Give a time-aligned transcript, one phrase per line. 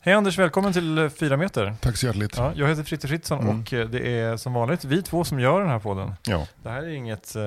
[0.00, 1.74] Hej Anders, välkommen till 4 meter.
[1.80, 2.36] Tack så hjärtligt.
[2.36, 3.60] Ja, jag heter Fritte Fritzson Mm.
[3.60, 6.14] och eh, det är som vanligt vi två som gör den här podden.
[6.22, 6.46] Ja.
[6.62, 7.42] Det här är inget eh,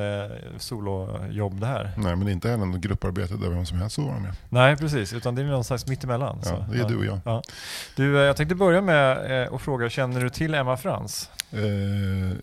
[0.57, 1.91] solojobb det här.
[1.97, 4.33] Nej, men det är inte heller något grupparbete där vem som helst får vara med.
[4.49, 5.13] Nej, precis.
[5.13, 6.39] Utan det är någon slags mittemellan.
[6.43, 6.65] Ja, så.
[6.73, 7.19] det är du och jag.
[7.25, 7.41] Ja.
[7.95, 11.29] Du, eh, jag tänkte börja med eh, att fråga, känner du till Emma Frans?
[11.51, 11.59] Eh,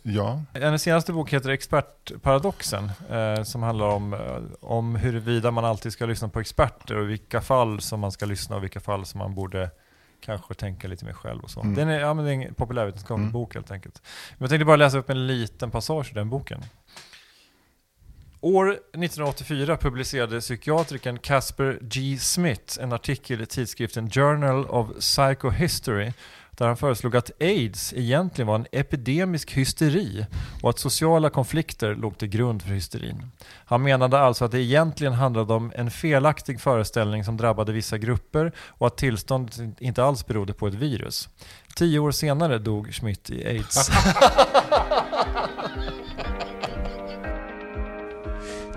[0.03, 4.21] ja, Hennes senaste bok heter Expertparadoxen, eh, som handlar om, eh,
[4.61, 8.57] om huruvida man alltid ska lyssna på experter och vilka fall som man ska lyssna
[8.57, 9.71] och vilka fall som man borde
[10.21, 11.61] kanske tänka lite mer själv och så.
[11.61, 11.75] Mm.
[11.75, 13.33] Den är, ja, men det är en populärvetenskaplig Mm.
[13.33, 14.03] bok helt enkelt.
[14.31, 16.65] Men jag tänkte bara läsa upp en liten passage ur den boken.
[18.41, 22.19] År 1984 publicerade psykiatrikern Casper G.
[22.21, 26.13] Smith en artikel i tidskriften Journal of Psychohistory
[26.59, 30.27] där han föreslog att aids egentligen var en epidemisk hysteri
[30.63, 33.31] och att sociala konflikter låg till grund för hysterin.
[33.65, 38.53] Han menade alltså att det egentligen handlade om en felaktig föreställning som drabbade vissa grupper
[38.59, 41.29] och att tillståndet inte alls berodde på ett virus.
[41.77, 43.91] Tio år senare dog Schmidt i aids.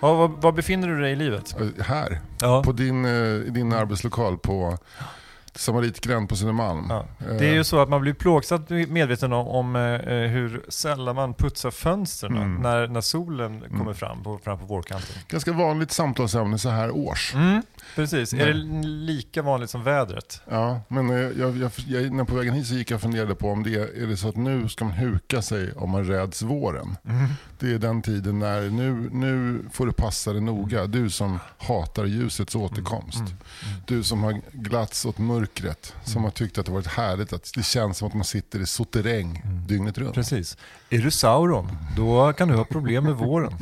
[0.00, 1.56] Ja, var, var befinner du dig i livet?
[1.80, 2.20] här.
[2.40, 2.62] Ja.
[2.62, 3.10] På din, eh,
[3.46, 4.78] i din arbetslokal på
[5.58, 6.86] Samaritgränd på Södermalm.
[6.88, 7.04] Ja.
[7.20, 9.82] Eh, Det är ju så att man blir plågsamt medveten om, om eh,
[10.30, 12.54] hur sällan man putsar fönstren Mm.
[12.62, 15.16] när, när solen kommer fram på, fram på vårkanten.
[15.28, 17.34] Ganska vanligt samtalsämne så här års.
[17.34, 17.62] Mm,
[17.94, 18.32] precis.
[18.32, 18.46] Är Nej.
[18.46, 20.40] det lika vanligt som vädret?
[20.50, 23.34] Ja, men eh, jag, jag, jag, när på vägen hit så gick jag och funderade
[23.34, 26.42] på om det är det så att nu ska man huka sig om man räds
[26.42, 26.96] våren.
[27.58, 30.86] Det är den tiden när nu, nu får du passa dig noga.
[30.86, 33.22] Du som hatar ljusets återkomst.
[33.86, 35.94] Du som har glatts åt mörkret.
[36.04, 38.66] Som har tyckt att det varit härligt att det känns som att man sitter i
[38.66, 40.14] soteräng dygnet runt.
[40.14, 40.56] Precis.
[40.90, 43.52] Är du Sauron, då kan du ha problem med våren.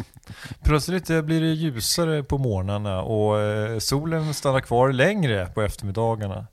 [0.63, 6.47] Plötsligt eh, blir det ljusare på morgnarna och eh, solen stannar kvar längre på eftermiddagarna.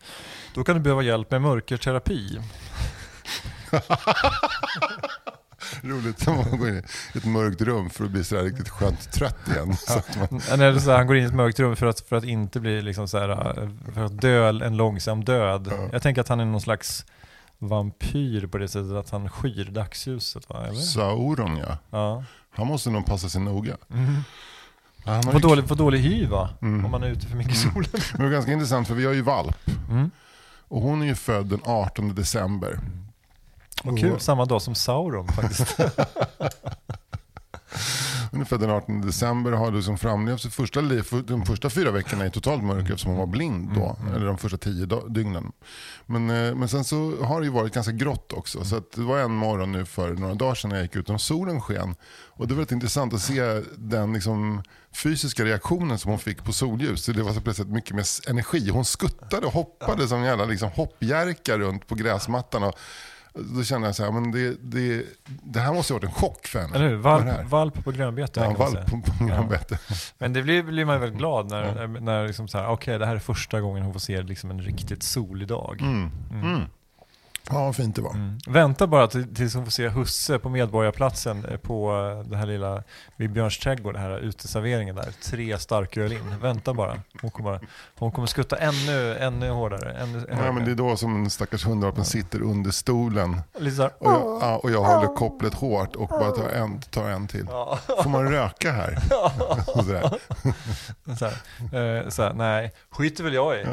[0.54, 2.40] Då kan du behöva hjälp med mörkerterapi.
[5.82, 6.84] Roligt som man går in
[7.14, 9.72] i ett mörkt rum för att bli så riktigt skönt trött igen.
[9.90, 12.16] Att man, När så här, han går in i ett mörkt rum för att, för
[12.16, 13.30] att inte bli liksom så här,
[13.64, 15.68] eh, för att dö en långsam död.
[15.72, 15.90] Ja.
[15.92, 17.06] Jag tänker att han är någon slags
[17.60, 20.66] vampyr på det sättet att han skyr dagsljuset va?
[20.68, 20.80] Eller?
[20.82, 21.78] Sauron ja.
[21.90, 22.24] Ja.
[22.56, 23.78] Han måste nog passa sig noga.
[25.06, 26.50] Han har Få ju- dålig, dålig hy va?
[26.62, 26.86] Mm.
[26.86, 27.86] Om man är ute för mycket i solen.
[28.14, 29.58] Men det är ganska intressant för vi har ju valp.
[29.90, 30.12] Mm.
[30.68, 32.80] Och hon är ju född den 18 december.
[33.84, 35.78] Vad kul, samma dag som Sauron faktiskt.
[38.32, 41.70] Hon är född den 18 december och har liksom framlevt sitt första liv, de första
[41.70, 43.98] fyra veckorna i totalt mörker eftersom hon var blind då.
[44.16, 45.52] Eller de första tio dygnen.
[46.06, 48.66] Men, eh, men sen så har det ju varit ganska grått också.
[48.66, 51.10] Så att det var en morgon nu för några dagar sedan när jag gick ut
[51.10, 51.96] och solen sken.
[52.28, 54.64] Och det var väldigt intressant att se den liksom
[54.96, 57.06] fysiska reaktionen som hon fick på solljus.
[57.06, 58.70] Det var så plötsligt mycket mer energi.
[58.70, 62.64] Hon skuttade och hoppade som en jävla liksom hoppjerka runt på gräsmattan.
[62.64, 62.76] Och
[63.34, 65.06] då kände jag så här, men det, det,
[65.44, 66.76] det här måste ha varit en chock för henne.
[66.76, 66.96] Eller hur?
[66.96, 69.80] Valp, valp på grönbete Ja, valp på, på grönbete.
[70.18, 73.16] Men det blir, blir man väl glad när, när liksom så här, okej det här
[73.16, 75.82] är första gången hon får se liksom en riktigt solig dag.
[75.82, 76.12] Mm.
[76.32, 76.62] Mm.
[77.50, 78.14] Ja, vad fint det var.
[78.14, 78.38] Mm.
[78.48, 81.92] Vänta bara till- tills hon får se husse på Medborgarplatsen eh, på
[82.24, 82.84] eh, det här lilla,
[83.16, 85.12] vid Björns trädgård, den här uteserveringen där.
[85.24, 86.36] Tre starköl in.
[86.42, 87.00] Vänta bara.
[87.22, 87.60] Hon kommer,
[87.98, 89.92] hon kommer skutta ännu, ännu hårdare.
[89.92, 94.12] Ännu, Ja, men det är då som den stackars hundrapen sitter under stolen Lite och
[94.12, 97.46] jag, ja, och jag håller kopplet hårt och bara tar en, tar en till.
[98.04, 98.98] Får man röka här?
[99.76, 100.20] Och sådär.
[101.20, 101.34] så här,
[102.04, 103.66] eh, så här, nej, skiter väl jag i.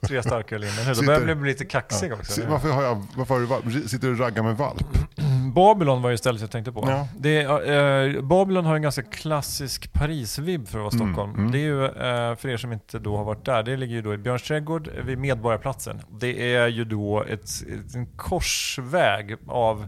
[0.00, 0.70] Tre starköl in.
[0.70, 0.94] Hur?
[0.94, 2.40] Då börjar jag bli lite kaxig också.
[2.48, 3.64] Varför, har jag, varför har du valp?
[3.88, 4.84] Sitter du och raggar med valp?
[5.54, 6.84] Babylon var ju stället jag tänkte på.
[6.88, 7.08] Ja.
[7.18, 11.34] Det, eh, Babylon har en ganska klassisk Paris-vibb för att vara Mm, Stockholm.
[11.38, 11.50] mm.
[11.52, 14.02] Det är ju, eh, för er som inte då har varit där, det ligger ju
[14.02, 16.00] då i Björns trädgård vid Medborgarplatsen.
[16.20, 19.86] Det är ju då ett, ett, en korsväg av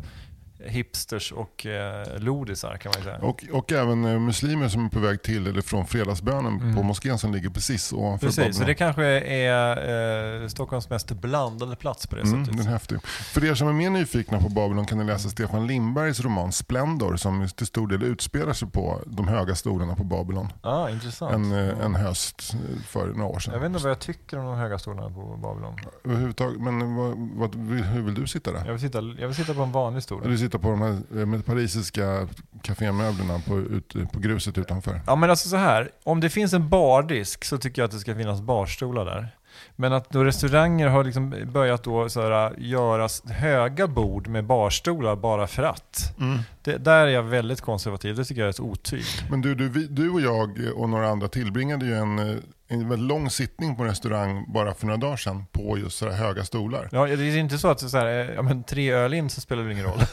[0.66, 3.18] hipsters och eh, lodisar kan man säga.
[3.18, 7.18] Och, och även eh, muslimer som är på väg till eller från fredagsbönen på moskén
[7.18, 8.34] som ligger precis ovanför Mm.
[8.36, 8.66] Precis, så Babylon.
[8.66, 12.58] det kanske är eh, Stockholms mest blandade plats på det Mm, sättet.
[12.58, 12.98] den är häftig.
[13.06, 17.16] För er som är mer nyfikna på Babylon kan ni läsa Stefan Lindbergs roman Splendor
[17.16, 20.52] som till stor del utspelar sig på de höga stolarna på Babylon.
[20.62, 21.32] Ah, intressant.
[21.34, 23.52] En, eh, en höst eh, för några år sedan.
[23.54, 25.76] Jag vet inte vad jag tycker om de höga stolarna på Babylon.
[26.04, 27.54] Överhuvudtaget, men vad, vad,
[27.84, 28.62] hur vill du sitta där?
[28.64, 30.22] Jag vill sitta, jag vill sitta på en vanlig stol.
[30.50, 32.28] Sitter på de här eh, med parisiska
[32.62, 35.00] kafémöblerna på, ut, på gruset utanför.
[35.06, 37.98] Ja men alltså så här, om det finns en bardisk så tycker jag att det
[37.98, 39.28] ska finnas barstolar där.
[39.76, 45.16] Men att då restauranger har liksom börjat då så här, göra höga bord med barstolar
[45.16, 46.14] bara för att.
[46.62, 49.04] Det, där är jag väldigt konservativ, det tycker jag är ett otyg.
[49.30, 52.36] Men du, du, vi, du och jag och några andra tillbringade ju en, eh,
[52.70, 56.10] en väldigt lång sittning på en restaurang bara för några dagar sedan på just så
[56.10, 56.88] här höga stolar.
[56.92, 59.40] Ja, det är inte så att så här, eh, ja, men tre öl in så
[59.40, 60.00] spelar det ingen roll.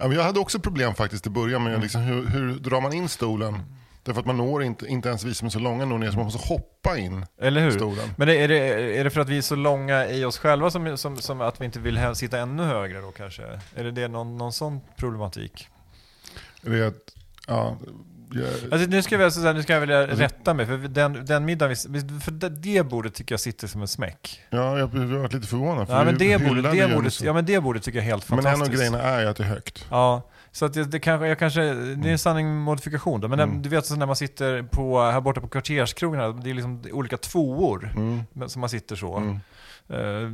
[0.00, 2.92] Ja, men jag hade också problem faktiskt i början med liksom, hur, hur drar man
[2.92, 3.62] in stolen?
[4.02, 6.16] Därför att man når inte, inte ens vi som är så långa når ner så
[6.16, 7.70] man måste hoppa in Eller hur?
[7.70, 8.10] stolen.
[8.16, 8.58] Men är det,
[8.98, 11.60] är det för att vi är så långa i oss själva som, som, som att
[11.60, 13.42] vi inte vill sitta ännu högre då kanske?
[13.74, 15.68] Är det, det någon, någon sån problematik?
[16.62, 17.14] Det är att,
[17.46, 17.76] ja,
[18.32, 20.76] jag, Alltså, nu, ska jag, väl- så här, nu ska jag vilja rätta mig, för
[20.76, 24.40] den, den middagen, vi, för det, det bordet tycker jag sitter som en smäck.
[24.50, 25.86] ja, jag varit lite förvånad.
[25.86, 28.10] För Ja men, vi det bordet, det bordet, ja, men det bordet tycker jag är
[28.10, 28.70] helt men en fantastiskt.
[28.70, 29.86] av grejerna är ju att det är högt.
[29.90, 33.28] Ja, så att det, det kanske, jag kanske, det är en sanning med modifikation då.
[33.28, 33.62] Men Mm.
[33.62, 37.16] du vet så när man sitter på, här borta på kvarterskrogarna, det är liksom olika
[37.16, 38.48] tvåor Mm.
[38.48, 39.16] som man sitter så.
[39.16, 39.40] Mm.
[39.90, 40.32] Eh,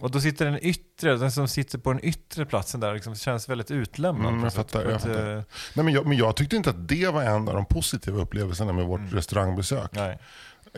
[0.00, 3.48] och då sitter den yttre, den som sitter på den yttre platsen där liksom, känns
[3.48, 4.28] väldigt utlämnad.
[4.32, 5.36] Mm, jag fattar, jag fattar.
[5.36, 5.42] eh,
[5.74, 8.72] Nej, men, jag, men jag tyckte inte att det var en av de positiva upplevelserna
[8.72, 9.90] med vårt restaurangbesök.
[9.92, 10.18] nej.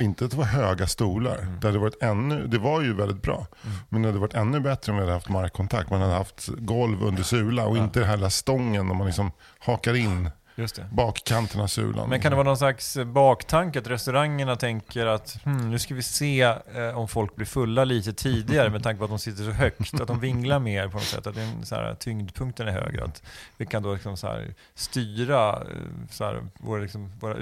[0.01, 1.39] Inte att det var höga stolar.
[1.39, 1.61] Mm.
[1.61, 3.47] Det, hade varit ännu, det var ju väldigt bra.
[3.89, 5.91] Men det hade varit ännu bättre om vi hade haft markkontakt.
[5.91, 9.31] Man hade haft golv under sula och inte den här lilla stången där man liksom
[9.59, 10.87] hakar in Just det.
[10.93, 12.09] bakkanten av sulan.
[12.09, 16.03] Men kan det vara någon slags baktanke att restaurangerna tänker att hmm, nu ska vi
[16.03, 19.51] se eh, om folk blir fulla lite tidigare med tanke på att de sitter så
[19.51, 22.73] högt, att de vinglar mer på något sätt, att det är så här, tyngdpunkten är
[22.73, 23.05] högre.
[23.05, 23.23] Att
[23.57, 27.35] vi kan då liksom så här, styra eh, så här, våra, liksom, våra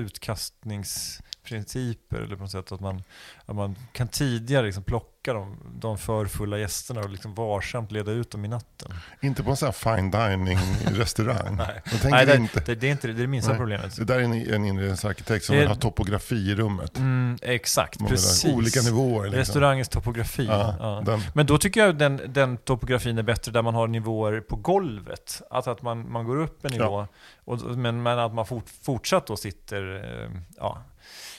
[1.45, 3.03] utkastningsprinciper eller på något sätt att man,
[3.47, 8.13] att man kan tidigare liksom plocka de, de för fulla gästerna och liksom varsamt leda
[8.13, 8.93] ut dem i natten.
[9.23, 10.59] Inte på en sån här fine dining
[10.99, 11.57] restaurang.
[11.57, 11.83] Nej.
[12.05, 12.61] Nej, det, inte.
[12.61, 13.59] det, det är inte det, det är det minsta Nej.
[13.59, 13.97] problemet.
[13.97, 16.99] Det där är en, en inredningsarkitekt som vill ha topografi i rummet.
[16.99, 18.45] Mm, exakt, Man precis.
[18.45, 19.25] Olika nivåer.
[19.25, 19.39] Liksom.
[19.39, 20.47] Restaurangens topografi.
[20.47, 21.21] Ja, Ja.
[21.35, 25.43] Men då tycker jag den, den topografin är bättre där man har nivåer på golvet.
[25.51, 27.07] Alltså att man, man går upp en nivå,
[27.45, 30.05] och, men, men att man fort, fortsatt då sitter...
[30.05, 30.83] Eh, ja.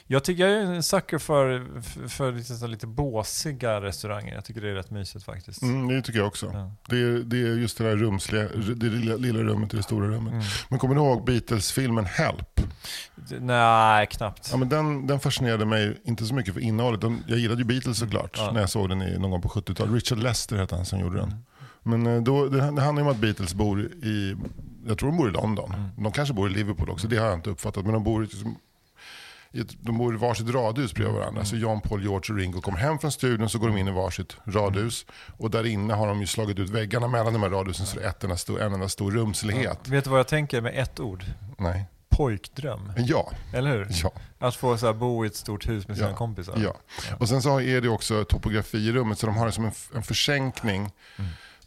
[0.08, 4.34] Jag tycker jag är en sucker för, för, för lite, lite båsiga restauranger.
[4.36, 5.62] Jag tycker det är rätt mysigt faktiskt.
[5.62, 6.52] mm, det tycker jag också.
[6.54, 6.72] Ja.
[6.90, 8.44] Det, är, det är just det där rumsliga,
[8.76, 10.34] det lilla, lilla rummet i det stora rummet.
[10.34, 10.46] Mm.
[10.70, 12.62] Men kommer du ihåg Beatles-filmen Help?
[13.16, 14.50] Det- Nej, knappt.
[14.52, 17.02] Ja, men den, den fascinerade mig inte så mycket för innehållet.
[17.02, 18.52] Den, jag gillade ju Beatles såklart Ja.
[18.52, 19.94] när jag såg den i, någon gång på 70-talet.
[19.94, 21.30] Richard Lester hette han som gjorde Mm.
[21.30, 21.40] den.
[21.84, 24.36] Men eh, då, det, det handlar ju om att Beatles bor i,
[24.88, 25.74] jag tror de bor i London.
[25.74, 25.90] Mm.
[26.04, 27.84] De kanske bor i Liverpool också, det har jag inte uppfattat.
[27.84, 28.56] Men de bor i, liksom,
[29.64, 31.40] de bor i varsitt radhus bredvid varandra.
[31.42, 31.46] Mm.
[31.46, 33.92] Så John, Paul, George och Ringo kommer hem från studion så går de in i
[33.92, 35.06] varsitt radhus.
[35.38, 38.06] Och där inne har de ju slagit ut väggarna mellan de här radhusen så det
[38.06, 39.88] är ett enda stor, en enda stor rumslighet.
[39.88, 41.26] Vet du vad jag tänker med ett ord?
[41.58, 41.86] Nej.
[42.10, 42.92] Pojkdröm.
[42.98, 43.88] Ja, Eller hur?
[44.04, 44.12] ja.
[44.40, 46.54] Att få så bo i ett stort hus med sina Ja, kompisar.
[46.64, 46.76] Ja.
[47.20, 49.72] Och sen så är det också topografi i rummet så de har det som en,
[49.96, 50.92] en försänkning.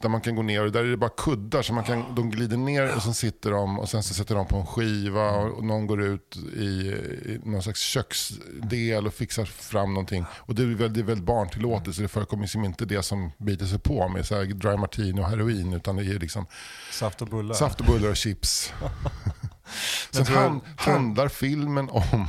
[0.00, 2.30] Där man kan gå ner och där är det bara kuddar så man kan, de
[2.30, 5.64] glider ner och sen sitter de och sen så sätter de på en skiva och,
[5.64, 10.24] någon går ut i, i någon slags köksdel och fixar fram någonting.
[10.32, 13.30] Och det är väldigt, det är väldigt barntillåtet så det förekommer liksom inte det som
[13.38, 16.46] biter sig på med så här dry martini och heroin utan det är liksom
[16.92, 17.54] Saft och bullar.
[17.54, 18.72] saft och bullar och chips.
[20.10, 22.26] Sen tror- han, tror- handlar filmen om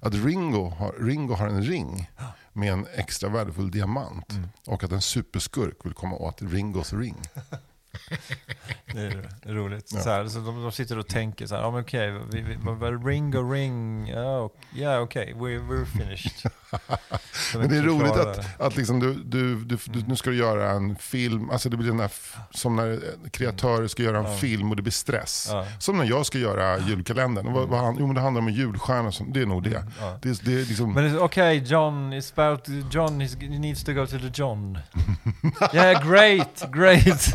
[0.00, 2.10] att Ringo har, Ringo har en ring
[2.56, 4.32] med en extra värdefull diamant.
[4.32, 4.48] Mm.
[4.66, 7.16] Och att en superskurk vill komma åt Ringos ring.
[8.92, 9.00] Det
[9.42, 9.90] är roligt.
[9.94, 10.00] Ja.
[10.00, 12.10] Så, här, så de, de sitter och tänker så här, ja men okej,
[12.58, 16.50] vad- Ringo ring, ja ok- ja, okej, we're, we're finished.
[17.54, 20.70] Men det är roligt att, att liksom du, du, du, du, nu ska du göra
[20.70, 22.10] en film, alltså det blir den där,
[22.50, 24.36] som när kreatörer ska göra en Ja.
[24.36, 25.48] film och det blir stress.
[25.50, 25.66] Ja.
[25.78, 27.52] Som när jag ska göra julkalendern.
[27.52, 29.84] Vad, vad, han- jo men det handlar om en julstjärna, som- det är nog det.
[30.00, 30.18] Ja.
[30.22, 34.18] Det, det är liksom, Men okej, John, it's about, John is, needs to go to
[34.18, 34.78] the John.
[35.74, 37.34] yeah, great, great.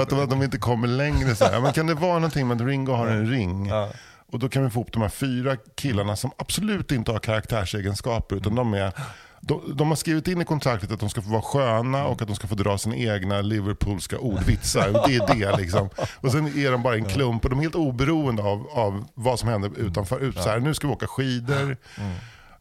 [0.00, 1.34] att, de, att de inte kommer längre.
[1.34, 1.60] Så här.
[1.60, 3.66] Men kan det vara någonting med att Ringo har en ring?
[3.66, 3.88] Ja.
[4.32, 8.36] Och då kan vi få upp de här fyra killarna som absolut inte har karaktärsegenskaper
[8.36, 8.92] utan de är
[9.40, 12.28] de, de har skrivit in i kontraktet att de ska få vara sköna och att
[12.28, 15.08] de ska få dra sina egna Liverpoolska ordvitsar.
[15.08, 15.88] Det är det liksom.
[16.20, 19.38] Och sen är de bara en klump och de är helt oberoende av, av vad
[19.38, 20.20] som händer utanför.
[20.20, 21.76] Ut, så här, nu ska vi åka skidor.
[21.98, 22.12] Mm.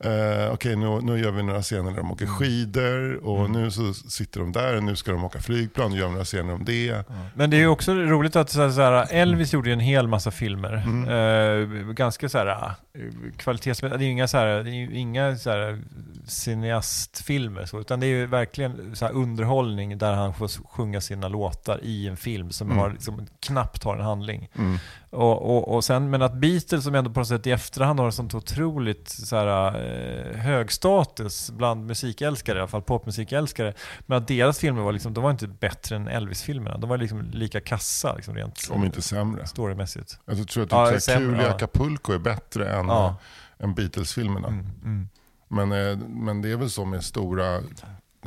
[0.06, 3.72] Uh, Okej, okay, nu, nu gör vi några scener där de åker skidor och nu
[3.72, 6.66] så sitter de där och nu ska de åka flygplan och gör några scener om
[6.66, 7.04] det.
[7.34, 10.74] Men det är ju också roligt att så här, Elvis gjorde en hel massa filmer.
[10.74, 11.10] Mm.
[11.10, 12.72] Uh, ganska så här
[13.38, 14.00] kvalitetsmässigt.
[14.00, 15.82] Det är ju inga, så här, det är ju inga så här
[16.28, 21.28] cineastfilmer så, utan det är ju verkligen så här underhållning där han får sjunga sina
[21.28, 22.78] låtar i en film som Mm.
[22.78, 24.50] har, liksom, knappt har en handling.
[25.16, 28.06] Och, och, och sen, men att Beatles som ändå på något sätt i efterhand har
[28.06, 33.74] en sånt otroligt så här, eh, hög status bland musikälskare, i alla fall popmusikälskare.
[34.06, 36.78] Men att deras filmer var, liksom, de var inte bättre än Elvis-filmerna.
[36.78, 39.48] De var liksom lika kassa liksom, rent Om inte sämre.
[39.48, 40.20] storymässigt.
[40.26, 41.50] Jag tror att Ja, ja, sämre, Kul i.
[41.50, 43.16] Acapulco är bättre än, Ja.
[43.60, 44.48] än Beatles-filmerna.
[44.48, 45.10] Mm, mm.
[45.48, 47.62] Men, eh, men det är väl så med stora,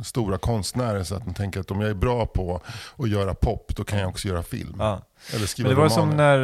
[0.03, 2.61] stora konstnärer så att de tänker att om jag är bra på
[2.97, 4.75] att göra pop, då kan jag också göra film.
[4.79, 5.01] Ja.
[5.35, 6.39] Eller skriva Men det var som när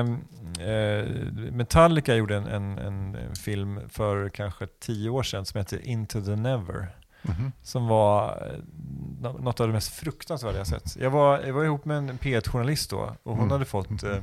[0.00, 0.06] eh,
[0.68, 1.04] eh,
[1.52, 6.36] Metallica gjorde en, en, en film för kanske tio år sedan som hette Into the
[6.36, 6.96] Never.
[7.22, 7.52] Mhm.
[7.62, 8.58] Som var eh,
[9.20, 10.96] nå- något av det mest fruktansvärda jag sett.
[10.96, 13.50] Jag var, jag var ihop med en P1-journalist då och hon Mm.
[13.50, 14.18] hade fått eh,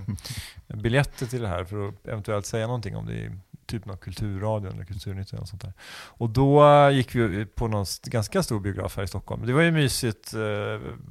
[0.77, 3.31] biljetter till det här för att eventuellt säga någonting om det i
[3.67, 5.73] typ någon kulturradio eller kulturnytt eller sånt där.
[6.07, 9.45] Och då eh, gick vi på någon ganska stor biograf här i Stockholm.
[9.45, 10.39] Det var ju mysigt eh,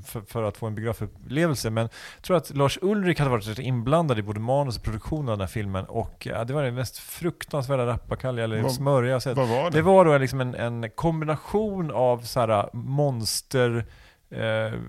[0.04, 3.58] för, för att få en biografupplevelse men jag tror att Lars Ulrik hade varit rätt
[3.58, 6.98] inblandad i både manus och produktion av den här filmen och det var den mest
[6.98, 9.36] fruktansvärda rappakalja eller Vad- smörja jag sett.
[9.36, 9.76] Vad var det?
[9.76, 13.86] Det var då liksom en, en kombination av så här monster,
[14.30, 14.80] eh,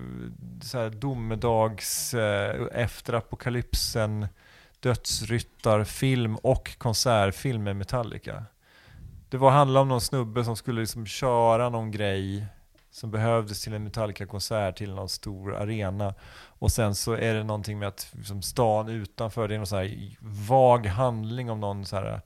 [0.62, 4.26] så här domedags, eh, efter apokalypsen,
[4.80, 8.44] dödsryttarfilm och konsertfilm med Metallica.
[9.28, 12.46] Det var handlade om någon snubbe som skulle liksom köra någon grej
[12.90, 16.14] som behövdes till en Metallica-konsert till någon stor arena.
[16.58, 19.76] Och sen så är det någonting med att liksom stan utanför, det är någon så
[19.76, 20.16] här
[20.48, 22.20] vag handling om någon så här eh,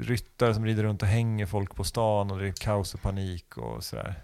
[0.00, 3.58] ryttare som rider runt och hänger folk på stan och det är kaos och panik
[3.58, 4.14] och sådär.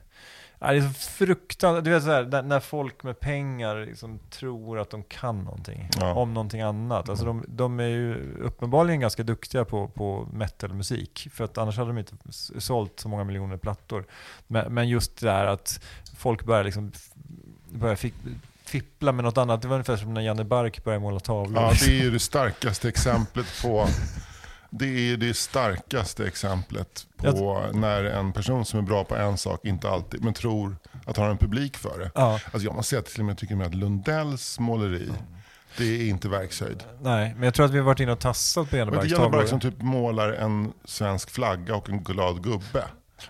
[0.61, 4.79] Ja, det är så fruktansvärt, du vet sådär, när, när folk med pengar liksom tror
[4.79, 6.15] att de kan någonting Ja.
[6.15, 7.09] om någonting annat.
[7.09, 11.89] Alltså de, de är ju uppenbarligen ganska duktiga på, på metalmusik, för att annars hade
[11.91, 12.15] de inte
[12.59, 14.05] sålt så många miljoner plattor.
[14.47, 15.81] Men, men just det där att
[16.17, 16.93] folk börjar liksom
[17.73, 18.15] börjar fick,
[18.65, 21.63] fippla med något annat, det var ungefär som när Janne Bark började måla tavlor.
[21.63, 23.87] Ja, det är ju det starkaste exemplet på
[24.71, 29.65] det är det starkaste exemplet på när en person som är bra på en sak
[29.65, 32.11] inte alltid, men tror att har en publik för det.
[32.15, 32.33] Ja.
[32.33, 35.13] Alltså jag måste säga att till och med jag tycker att Lundells måleri,
[35.79, 36.85] det är inte verkshöjd.
[37.01, 39.11] Nej, men jag tror att vi har varit inne och tassat på Janne Och det
[39.15, 39.39] är tavlor.
[39.39, 42.85] Bark som typ målar en svensk flagga och en glad gubbe.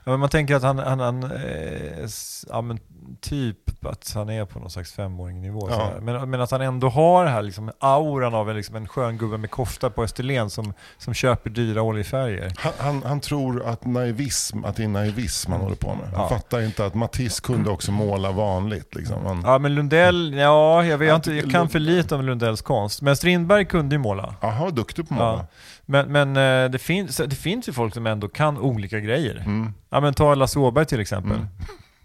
[0.05, 2.09] Ja, men man tänker att han, han, han eh,
[2.49, 2.79] ja, men
[3.21, 5.69] typ att han är på någon slags femåringnivå.
[5.71, 5.91] Ja.
[6.01, 9.19] Men, men att han ändå har det här liksom, auran av en, liksom, en skön
[9.19, 12.53] gubbe med kofta på Österlen som, som köper dyra oljefärger.
[12.59, 16.09] Han, han, han tror att naivism, att det är naivism han håller på med.
[16.15, 16.29] Han Ja.
[16.29, 18.95] fattar inte att Matisse kunde också måla vanligt.
[18.95, 19.27] Liksom.
[19.27, 22.63] Han, Ja men Lundell, ja jag, vet Jag inte, jag kan för lite om Lundells
[22.63, 23.03] konst.
[23.03, 24.35] Men Strindberg kunde ju måla.
[24.41, 25.47] Aha, vad duktig på att måla.
[25.89, 26.05] Ja.
[26.05, 29.37] Men, men eh, det, finns, det finns ju folk som ändå kan olika grejer.
[29.37, 29.75] Mm.
[29.91, 31.39] Ja men ta Lasse Åberg till exempel.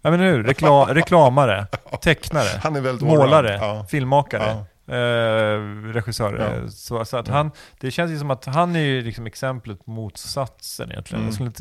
[0.02, 1.66] Ja men hur, Rekla, reklamare,
[2.02, 2.60] tecknare.
[2.62, 3.58] Han är målare.
[3.60, 3.86] Ja.
[3.90, 6.38] filmmakare, eh, regissör.
[6.38, 6.44] Ja.
[6.64, 7.50] eh, Så, så att han,
[7.80, 11.28] det känns ju som att han är ju liksom exemplet på motsatsen egentligen.
[11.28, 11.52] Mm.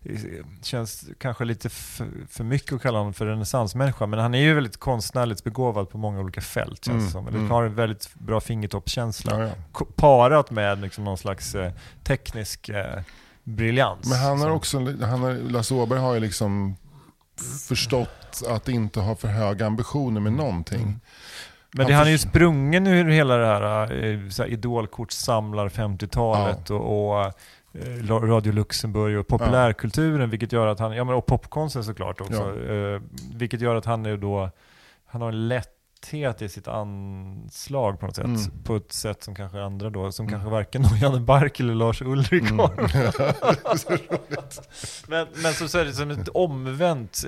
[0.00, 4.38] Det känns kanske lite för, för mycket att kalla honom för renässansmänniska, men han är
[4.42, 7.28] ju väldigt konstnärligt begåvad på många olika fält känns Mm, som.
[7.28, 7.50] Eller mm.
[7.50, 9.40] har en väldigt bra fingertoppskänsla.
[9.40, 9.46] Ja,
[9.78, 9.84] ja.
[9.96, 13.00] Parat med liksom någon slags eh, teknisk eh,
[13.44, 14.08] briljans.
[14.10, 16.76] Men han har Så- också, han har, Lasse Åberg har ju liksom
[17.68, 21.00] förstått att inte ha för höga ambitioner med någonting.
[21.76, 26.70] Men det, han är ju sprungen ur hela det här, eh, så här idolkortssamlar 50-talet
[26.70, 27.24] och, och
[27.72, 32.64] eh, Radio Luxemburg och populärkulturen, vilket gör att han, ja men och popkonsten såklart också,
[32.70, 33.00] eh,
[33.34, 34.50] vilket gör att han är då,
[35.06, 35.48] han har en
[36.04, 38.50] lätthet i sitt anslag på något sätt, Mm.
[38.64, 40.32] på ett sätt som kanske andra då, som Mm.
[40.32, 42.58] kanske varken Janne Bark eller Lars Ulrik Mm.
[42.58, 42.70] har.
[45.08, 47.24] men, men så, så är det som ett omvänt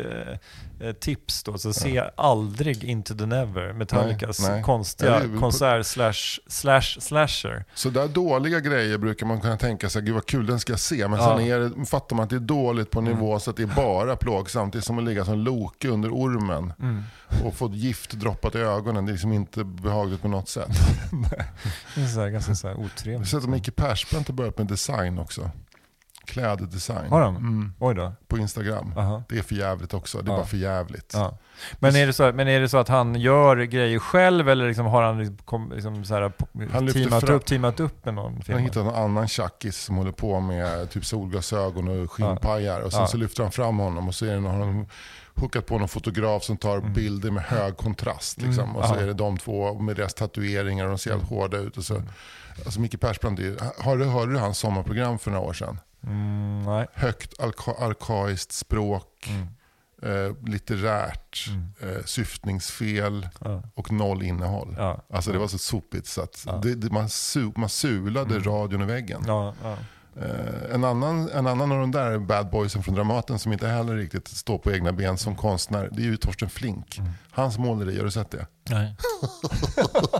[0.80, 4.62] eh, tips då, så se aldrig Into the Never, Metallicas Nej, nej.
[4.62, 7.64] konstiga Ja, på- konsert slash, slash slasher.
[7.74, 10.80] Så där dåliga grejer brukar man kunna tänka sig, gud vad kul den ska jag
[10.80, 11.08] se.
[11.08, 11.36] Men Ja.
[11.38, 13.66] sen är det, fattar man att det är dåligt på nivå så att det är
[13.76, 14.72] bara plågsamt.
[14.72, 16.72] Det är som att ligga som Loke under ormen
[17.44, 19.06] och få gift droppat i ögonen.
[19.06, 20.70] Det är liksom inte behagligt på något sätt.
[21.94, 23.28] Det är så här, ganska så här Jag har otrevligt.
[23.30, 25.50] sett att Micke Persbrandt har börjat med design också.
[26.26, 27.10] Kläddesign.
[27.10, 27.36] Har de?
[27.36, 28.12] Mm, Oj då.
[28.28, 28.92] på Instagram.
[28.96, 29.22] Aha.
[29.28, 30.18] Det är för jävligt också.
[30.18, 30.36] Det är Ja.
[30.36, 31.12] bara för jävligt.
[31.14, 31.38] Ja.
[31.78, 34.86] Men, är det så, men är det så att han gör grejer själv eller liksom
[34.86, 36.32] har han liksom, liksom så här,
[36.72, 38.58] Han teamat, fram- upp, teamat upp med någon Han film?
[38.58, 42.80] hittar någon annan tjackis som håller på med typ solglasögon och skinnpajar.
[42.80, 43.06] Och sen Ja.
[43.06, 44.86] så lyfter han fram honom och så är det någon,
[45.34, 48.42] hookat på någon fotograf som tar bilder med hög kontrast.
[48.42, 48.64] Liksom.
[48.64, 48.76] Mm.
[48.76, 49.00] Och så Ja.
[49.00, 51.76] är det de två med deras tatueringar och de ser helt hårda ut.
[51.76, 52.02] Och så,
[52.64, 53.40] alltså Micke Persbrandt,
[53.78, 55.78] hörde du hans sommarprogram för några år sedan?
[56.06, 56.86] Mm, nej.
[56.94, 59.46] Högt alka- arkaiskt språk, Mm.
[60.26, 61.72] eh, litterärt, Mm.
[61.96, 63.62] eh, syftningsfel Ja.
[63.74, 64.74] och noll innehåll.
[64.78, 65.02] Ja.
[65.12, 66.52] Alltså det var så sopigt så att Ja.
[66.62, 68.42] det, det, man, su, man sulade Mm.
[68.44, 69.22] radion i väggen.
[69.26, 69.54] Ja.
[70.20, 73.94] Eh, en, annan, en annan av de där bad boysen från Dramaten som inte heller
[73.96, 76.98] riktigt står på egna ben som konstnär, det är ju Torsten Flink.
[76.98, 77.10] Mm.
[77.30, 78.46] Hans måleri, har du sett det?
[78.70, 78.96] Nej.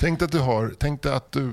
[0.00, 1.52] Tänk dig att du har, tänk dig att du,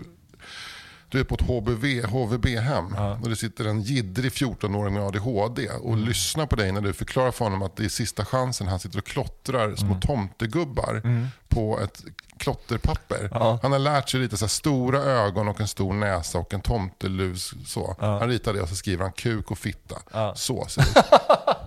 [1.09, 3.17] du är på ett HBV, HVB-hem Ja.
[3.23, 7.31] och det sitter en jiddrig 14-åring med ADHD och lyssnar på dig när du förklarar
[7.31, 8.67] för honom att det är sista chansen.
[8.67, 11.01] Han sitter och klottrar små tomtegubbar
[11.47, 12.03] på ett
[12.37, 13.29] klotterpapper.
[13.31, 13.59] Ja.
[13.61, 17.53] Han har lärt sig lite så stora ögon och en stor näsa och en tomtelus.
[17.65, 17.95] Så.
[17.99, 18.19] Ja.
[18.19, 19.95] Han ritar det och så skriver han kuk och fitta.
[20.35, 21.05] Så ser det ut.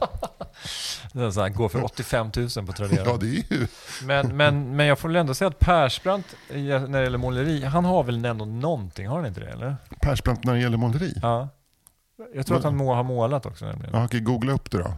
[1.12, 3.04] Det är så här, går för 85 000 på Tradera.
[3.04, 3.66] Ja, det är ju...
[4.02, 7.84] Men, men, men jag får väl ändå säga att Persbrandt, när det gäller måleri, han
[7.84, 9.76] har väl ändå någonting, har han inte det eller?
[10.00, 11.14] Persbrandt när det gäller måleri.
[11.22, 11.48] Ja.
[12.34, 13.94] Jag tror att han må, har målat också nämligen.
[13.94, 14.94] Ja, okej, googla upp det då.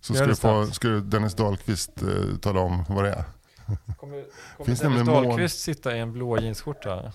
[0.00, 3.24] Så ska, du få, ska du Dennis Dahlqvist eh, tala om vad det är.
[3.66, 4.24] Kommer, kommer
[4.64, 5.06] Finns Dennis?
[5.06, 7.12] Dahlqvist sitta i en blå jeansskjorta?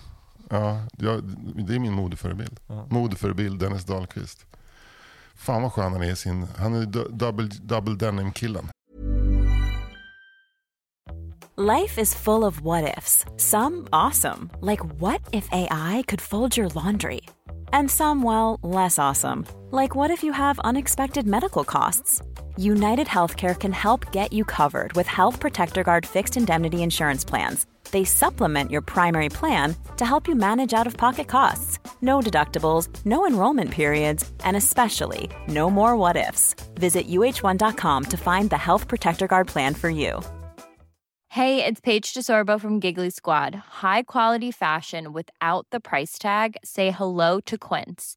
[0.50, 1.24] Ja, jag,
[1.66, 2.60] det är min modeförebild.
[2.66, 2.86] Ja.
[2.90, 4.46] Modeförebild Dennis Dahlqvist.
[5.34, 6.46] Fan vad skön han är sin...
[6.58, 6.86] Han är
[7.18, 8.68] double, double denim-killen.
[11.56, 13.24] Life is full of what ifs.
[13.36, 17.20] Some awesome, like what if AI could fold your laundry?
[17.72, 22.22] And some, well, less awesome, like what if you have unexpected medical costs?
[22.56, 27.66] United Healthcare can help get you covered with Health Protector Guard fixed indemnity insurance plans.
[27.90, 31.78] They supplement your primary plan to help you manage out of pocket costs.
[32.02, 36.54] No deductibles, no enrollment periods, and especially no more what ifs.
[36.74, 40.20] Visit uh1.com to find the Health Protector Guard plan for you.
[41.34, 43.56] Hey, it's Paige DeSorbo from Giggly Squad.
[43.82, 46.56] High quality fashion without the price tag.
[46.62, 48.16] Say hello to Quince.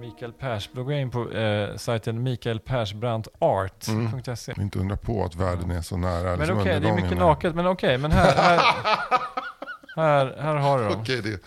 [0.00, 4.54] Mikael Pers, då går jag in på eh, sajten mikaelpersbrandtart.se.
[4.60, 6.36] Inte undra på att världen är så nära.
[6.36, 8.60] Men okej, det är mycket naket, men okej, men här, här,
[9.96, 11.00] här, här har du dem.
[11.00, 11.40] Okej, det,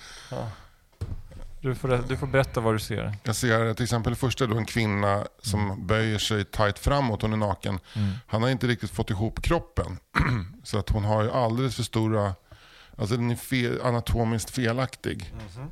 [1.62, 3.14] Du får, du får berätta vad du ser.
[3.24, 5.88] jag ser till exempel första då en kvinna som Mm.
[5.88, 7.80] böjer sig tight framåt, hon är naken.
[8.28, 9.98] Han har inte riktigt fått ihop kroppen.
[10.64, 12.34] så att hon har ju alldeles för stora,
[12.98, 15.34] alltså den är fel, anatomiskt felaktig.
[15.58, 15.70] Mhm.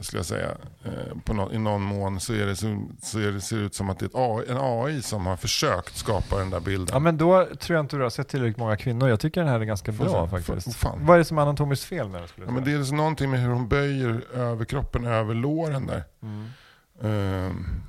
[0.00, 0.48] Skulle jag säga.
[0.84, 0.90] Eh,
[1.24, 3.74] på nå- I någon mån så, är det så, så är det, ser det ut
[3.74, 6.88] som att det är ett AI, en AI som har försökt skapa den där bilden.
[6.92, 9.08] Ja men då tror jag inte du har sett tillräckligt många kvinnor.
[9.08, 10.76] Jag tycker den här är ganska bra faktiskt.
[10.76, 10.98] Fan.
[11.06, 12.94] Vad är det som är anatomiskt fel med den skulle Ja, men det är så
[12.94, 16.04] någonting med hur hon böjer överkroppen över låren där.
[16.22, 16.48] Mm.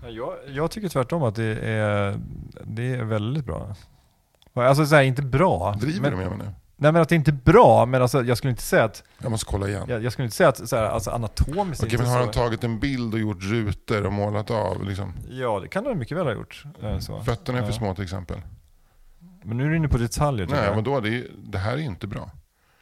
[0.03, 2.19] Ja, jag, jag tycker tvärtom att det är,
[2.63, 3.75] det är väldigt bra.
[4.53, 5.75] Alltså så här, inte bra.
[5.81, 6.53] driver men, du med mig nu?
[6.77, 9.31] Nej men att det inte är bra, men alltså, jag skulle inte säga att, Jag
[9.31, 9.85] måste kolla igen.
[9.88, 12.63] jag, jag skulle inte säga att så här, alltså, anatomiskt Okej, men har han tagit
[12.63, 14.83] en bild och gjort rutor och målat av?
[14.88, 15.13] Liksom?
[15.29, 16.63] Ja, det kan han mycket väl ha gjort.
[16.83, 17.21] eh, Så.
[17.23, 18.41] Fötterna är för små till exempel.
[19.43, 22.07] Men nu är du inne på detaljer Nej, men då det, det här är inte
[22.07, 22.31] bra.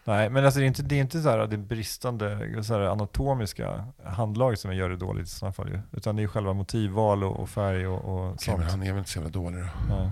[0.06, 2.82] Nej, men alltså det är inte, det är inte så här, det bristande så här,
[2.82, 5.80] anatomiska handlaget som gör det dåligt i sådana fall ju.
[5.92, 8.58] Utan det är själva motivval och, och färg och, och Okej, sånt.
[8.60, 9.68] men han är väl inte så jävla dålig då.
[9.90, 9.96] Ja.
[10.04, 10.12] Nej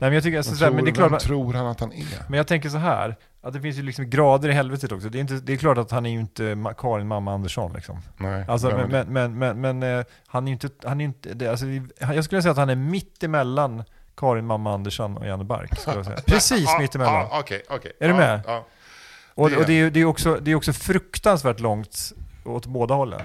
[0.00, 1.66] men jag tycker, alltså, så här, tror, men det är klart, vem man- tror han
[1.66, 2.28] att han är?
[2.28, 5.08] men jag tänker så här, att det finns ju liksom grader i helvetet också.
[5.08, 7.98] Det är, inte, det är klart att han är ju inte Karin mamma Andersson liksom.
[8.16, 11.34] Nej, Alltså, men, men, men, men, men eh, han är ju inte, han är inte
[11.34, 11.66] det, alltså,
[12.14, 13.82] jag skulle säga att han är mitt emellan
[14.16, 15.78] Karin mamma Andersson och Janne Bark.
[15.78, 16.18] Skulle jag säga.
[16.26, 17.14] Precis mitt emellan.
[17.30, 17.92] Ja, Okej, okej.
[18.00, 18.40] Är du Ja, med?
[18.46, 18.66] Ja.
[19.38, 22.12] Och, Det- och det, är, det, är också, det är också fruktansvärt långt
[22.44, 23.20] åt båda hållen.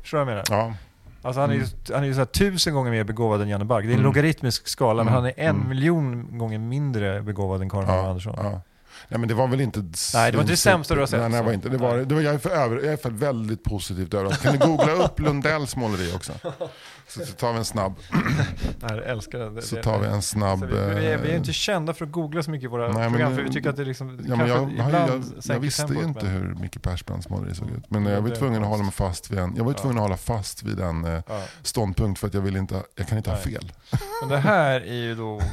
[0.00, 0.62] Förstår du vad jag menar?
[0.64, 0.74] ja.
[1.22, 3.84] Alltså han är ju, han är ju så tusen gånger mer begåvad än Janne Bark.
[3.84, 4.04] Det är en Mm.
[4.04, 5.14] logaritmisk skala, men Mm.
[5.14, 5.68] han är en Mm.
[5.68, 8.34] miljon gånger mindre begåvad än Karin Ja, Andersson.
[8.38, 8.60] ja.
[9.08, 9.80] Nej men det var väl inte...
[10.14, 11.54] Nej, det var inte det sämsta du har sett, Nej, nej, det var så.
[11.54, 11.68] inte.
[11.68, 14.42] Det var, det var, jag, är för över, jag är för väldigt positivt överraskad.
[14.42, 16.32] Kan ni googla upp Lundells måleri också?
[17.08, 17.94] Så, så tar vi en snabb.
[18.80, 19.62] Nej, jag älskar det.
[19.62, 20.58] Så tar vi en snabb...
[20.60, 22.68] Så vi, vi, är, vi är eh, inte kända för att googla så mycket i
[22.68, 24.92] våra Nej, men program, det- för vi tycker att det liksom, Ja, men jag, ibland
[24.94, 27.90] jag, jag sänker visste ju tempot, inte men- hur Micke Persbrandts måleri såg ut.
[27.90, 30.16] Men jag var tvungen att hålla mig fast vid en, jag var tvungen att hålla
[30.16, 31.42] fast vid en eh, Ja.
[31.62, 33.52] ståndpunkt för att jag vill inte, jag kan inte ha Nej.
[33.54, 33.72] fel.
[34.20, 35.40] Men det här är ju då...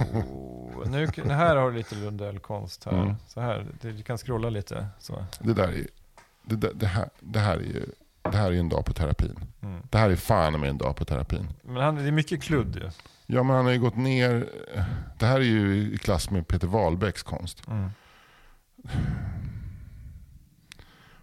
[0.86, 3.02] Nu, här har du lite Lundell-konst här.
[3.02, 3.16] Mm.
[3.28, 3.66] Så här.
[3.82, 4.88] Du kan scrolla lite.
[5.00, 5.26] Så.
[5.40, 5.88] Det där är,
[6.44, 7.86] det, där- det, här, det här är ju
[8.22, 9.40] det här är en dag på terapin.
[9.62, 9.82] Mm.
[9.90, 11.48] Det här är fan med en dag på terapin.
[11.64, 12.90] Men han, det är mycket kludd ju.
[13.26, 14.50] Ja men han har ju gått ner,
[15.20, 17.68] det här är ju i klass med Peter Wahlbecks konst.
[17.68, 17.90] Mm.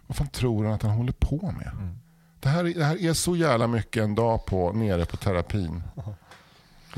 [0.07, 1.71] Vad fan tror han att han håller på med?
[1.73, 1.97] Mm.
[2.39, 5.83] Det här, är- det här är så jävla mycket en dag på, nere på terapin.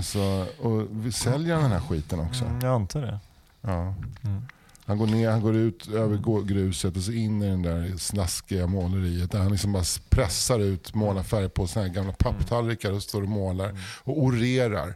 [0.03, 2.45] Så, och vi säljer den här skiten också.
[2.45, 3.19] Mm, jag antar det.
[3.61, 3.93] Ja.
[4.23, 4.41] Mm.
[4.89, 8.67] Han går ner, han går ut över gruset och så in i den där snaskiga
[8.67, 9.31] måleriet.
[9.31, 13.27] Där han liksom bara pressar ut målarfärg på såna här gamla papptallrikar och står och
[13.27, 13.77] målar.
[14.03, 14.95] Och orerar.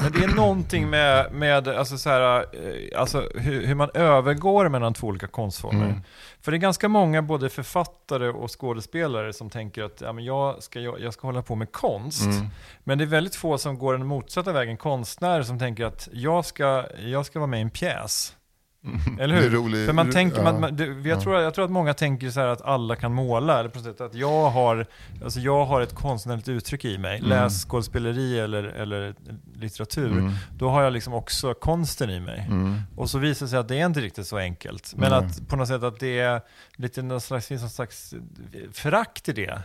[0.00, 4.68] Men det är någonting med, med alltså så här, eh, alltså hur, hur man övergår
[4.68, 5.86] mellan två olika konstformer.
[5.86, 6.00] Mm.
[6.40, 10.62] För det är ganska många, både författare och skådespelare, som tänker att ja, men jag,
[10.62, 12.22] ska, jag, jag ska hålla på med konst.
[12.22, 12.46] Mm.
[12.84, 16.44] Men det är väldigt få som går den motsatta vägen, konstnärer som tänker att jag
[16.44, 18.32] ska, jag ska vara med i en pjäs.
[19.20, 19.50] Eller hur?
[19.50, 19.86] Roligt.
[19.86, 21.20] För man tänker, man, man, det, jag, Ja.
[21.20, 24.14] tror, jag tror att många tänker så att alla kan måla, eller på sätt att
[24.14, 24.86] jag har,
[25.24, 27.18] alltså jag har ett konstnärligt uttryck i mig.
[27.18, 27.28] Mm.
[27.30, 29.14] Läs skådespeleri eller, eller
[29.54, 30.12] litteratur.
[30.12, 30.32] Mm.
[30.58, 32.46] Då har jag liksom också konsten i mig.
[32.48, 32.80] Mm.
[32.96, 34.94] Och så visar det sig att det är inte riktigt så enkelt.
[34.96, 36.40] Men att på något sätt att det är
[36.76, 38.14] lite någon slags, någon slags
[38.72, 39.62] förakt i det.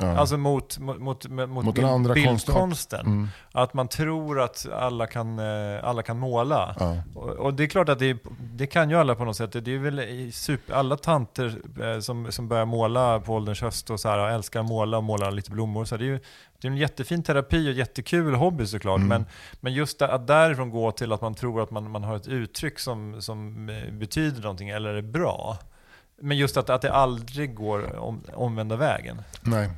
[0.00, 0.18] Ja.
[0.18, 3.06] Alltså mot, mot, mot, mot, Mot den andra bildkonsten.
[3.06, 3.28] Mm.
[3.52, 6.76] Att man tror att alla kan, eh, alla kan måla.
[6.78, 6.96] Ja.
[7.14, 9.52] Och, och det är klart att det, det kan ju alla på något sätt.
[9.52, 14.00] Det är väl super, alla tanter eh, som, som börjar måla på ålderns höst och
[14.00, 15.84] så här, älskar att måla och måla lite blommor.
[15.84, 16.20] Så det är ju
[16.60, 18.96] det är en jättefin terapi och jättekul hobby såklart.
[18.96, 19.08] Mm.
[19.08, 19.26] Men,
[19.60, 22.78] men just att därifrån gå till att man tror att man, man har ett uttryck
[22.78, 25.58] som, som eh, betyder någonting eller är bra.
[26.20, 29.22] Men just att, att det aldrig går om, omvända vägen.
[29.42, 29.70] Nej,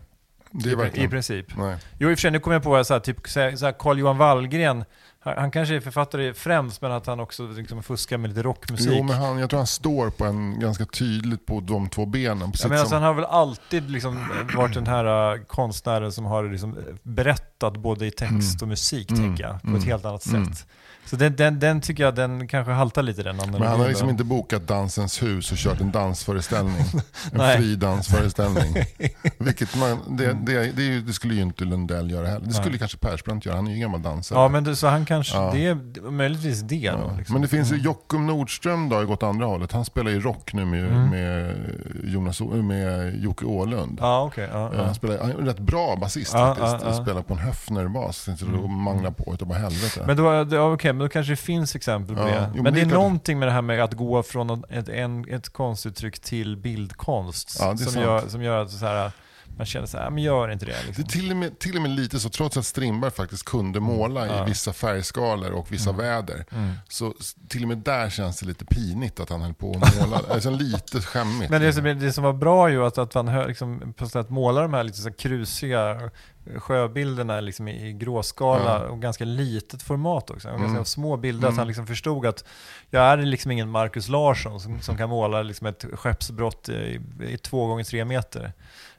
[0.52, 1.10] det är I, I verkligen...
[1.10, 1.56] princip.
[1.56, 1.76] Nej.
[1.98, 3.64] Jo, i och för sig, nu kommer jag på så här, typ så här, så
[3.64, 4.84] här Carl-Johan Wallgren.
[5.24, 8.88] Han, han kanske är författare främst, men att han också liksom fuskar med lite rockmusik.
[8.92, 12.52] Jo, men han, jag tror han står på en ganska tydligt på de två benen.
[12.62, 16.44] Ja, men alltså, han har väl alltid liksom varit den här uh, konstnären som har
[16.44, 19.22] liksom berättat både i text och musik, Mm.
[19.22, 19.80] tänker jag, på Mm.
[19.80, 20.32] ett helt annat sätt.
[20.34, 20.52] Mm.
[21.06, 24.10] Så den, den, den tycker jag, den kanske haltar lite den men han har liksom
[24.10, 26.74] inte bokat Dansens hus och kört en dansföreställning.
[27.32, 27.56] en Nej.
[27.56, 28.74] fridansföreställning.
[29.38, 32.46] Vilket man, det, det, det, ju- det skulle ju inte Lundell göra heller.
[32.46, 32.78] Det skulle Nej.
[32.78, 34.38] kanske Persbrandt göra, han är ju gammal dansare.
[34.38, 35.50] Ja, men det, så han kanske, Ja.
[35.52, 36.92] det är möjligtvis det Ja.
[36.96, 37.14] då.
[37.18, 37.32] Liksom.
[37.32, 39.72] Men det finns ju Jockum Nordström då, har gått andra hållet.
[39.72, 41.10] Han spelar ju rock nu med, Mm.
[41.10, 41.56] med,
[42.04, 43.98] Jonas, med Jocke Åhlund.
[44.02, 44.48] Okej.
[44.52, 44.84] ja, Ja, ja.
[44.84, 46.82] Han, spelar, han är en rätt bra basist faktiskt.
[46.84, 48.28] Han spelar på en Höfner-bas.
[48.28, 48.72] Mm.
[48.74, 50.04] manglar på utav bara helvete.
[50.06, 52.50] Men då, det- ja, okej, men då kanske det finns exempel på det.
[52.54, 52.94] jo, men det det är klart.
[52.94, 57.50] någonting med det här med att gå från ett, en, ett konstuttryck till bildkonst.
[57.50, 57.96] Som, sant.
[57.96, 59.12] gör, som gör att så här,
[59.56, 60.72] man känner så här, men gör inte det.
[60.72, 61.04] Det Liksom.
[61.04, 64.26] är till och, med, till och med lite så, trots att Strindberg faktiskt kunde måla
[64.26, 64.42] Ja.
[64.46, 66.44] i vissa färgskalor och vissa väder.
[66.52, 66.72] Mm.
[66.88, 67.14] Så
[67.48, 70.20] till och med där känns det lite pinigt att han höll på att måla.
[70.30, 71.50] alltså lite skämmigt.
[71.50, 74.30] Men det som, det som var bra ju att, att hör, liksom, på sätt att
[74.30, 76.10] måla de här lite så här krusiga
[76.56, 78.88] sjöbilderna liksom i, gråskala Ja.
[78.88, 80.48] och ganska litet format också.
[80.48, 80.74] Och Mm.
[80.74, 81.48] Ganska små bilder.
[81.48, 81.58] Att Mm.
[81.58, 82.44] han liksom förstod att
[82.90, 87.36] jag är liksom ingen Marcus Larsson som, som kan måla liksom ett skeppsbrott i, i
[87.38, 88.52] två gånger tre meter.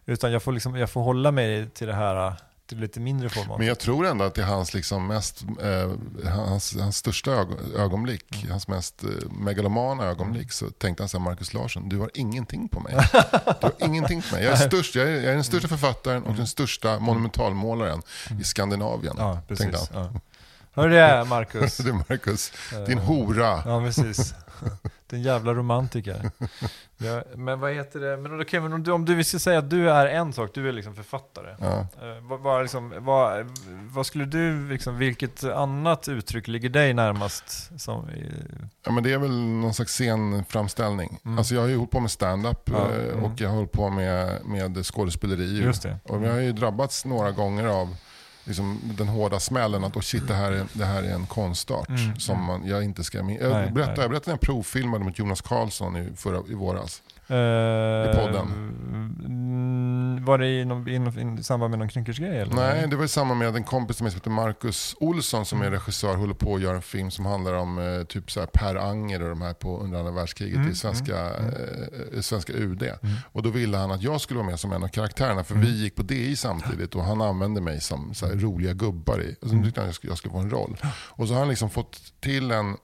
[0.05, 2.33] Utan jag får, liksom, jag får hålla mig till det här
[2.67, 3.57] till lite mindre format.
[3.57, 7.75] Men jag tror ändå att det är hans, liksom mest, eh, hans, hans största ög-
[7.77, 8.51] ögonblick, Mm.
[8.51, 12.67] hans mest eh, megalomana ögonblick, så tänkte han så här, Marcus Larsson, du har ingenting
[12.67, 12.93] på mig.
[13.61, 14.43] Du har ingenting på mig.
[14.43, 18.01] Jag är, störst, jag är, jag är den största författaren och den största monumentalmålaren
[18.41, 19.17] i Skandinavien.
[19.17, 19.27] Mm.
[19.27, 19.91] Ja, precis.
[20.75, 21.79] Hör det Marcus?
[21.85, 22.51] Är Marcus,
[22.87, 23.61] din hora.
[23.65, 24.33] Ja, precis.
[25.13, 26.31] Den jävla romantiker.
[26.97, 28.17] Ja, men vad heter det?
[28.17, 30.69] Men okej, men om du, om du ska säga att du är en sak, du
[30.69, 31.55] är liksom författare.
[31.59, 31.79] Ja.
[31.79, 33.57] Eh, vad, vad, liksom, vad,
[33.91, 37.71] vad skulle du, liksom, vilket annat uttryck ligger dig närmast?
[37.81, 38.31] Som, i,
[38.85, 41.19] Ja, men det är väl någon slags scenframställning.
[41.25, 41.37] Mm.
[41.37, 43.23] Alltså jag har ju hållit på med stand-up Ja, eh, mm.
[43.23, 45.45] och jag har hållit på med, med skådespeleri.
[45.45, 45.63] ju.
[45.63, 45.97] Just det.
[46.03, 47.95] Och jag har ju drabbats några gånger av
[48.45, 51.89] liksom, den hårda smällen att oh shit, det, här är, det här är en konstart
[51.89, 53.23] Mm, som man, jag inte ska...
[53.23, 56.53] min- Nej, Jag berättade, jag berättade när jag provfilmade mot Jonas Karlsson i, förra, i
[56.53, 57.01] våras.
[57.33, 58.47] Eh, podden.
[59.25, 62.37] mm, var det i, någon, i, någon, i samband med någon knyckersgrej?
[62.39, 62.55] Eller?
[62.55, 65.73] Nej, det var i samband med en kompis som heter Marcus Olsson som är Mm.
[65.79, 68.75] regissör håller på att göra en film som handlar om eh, typ så här Per
[68.75, 71.29] Anger och de här på under andra världskriget Mm, i svenska,
[72.13, 72.83] Eh, svenska UD.
[72.83, 73.15] Mm.
[73.31, 75.71] Och då ville han att jag skulle vara med som en av karaktärerna för vi
[75.83, 79.35] gick på DI samtidigt och han använde mig som så här, roliga gubbar i.
[79.41, 79.63] Och så Mm.
[79.65, 80.77] tyckte han att jag skulle, jag skulle få en roll.
[81.09, 82.77] Och så har han liksom fått till en,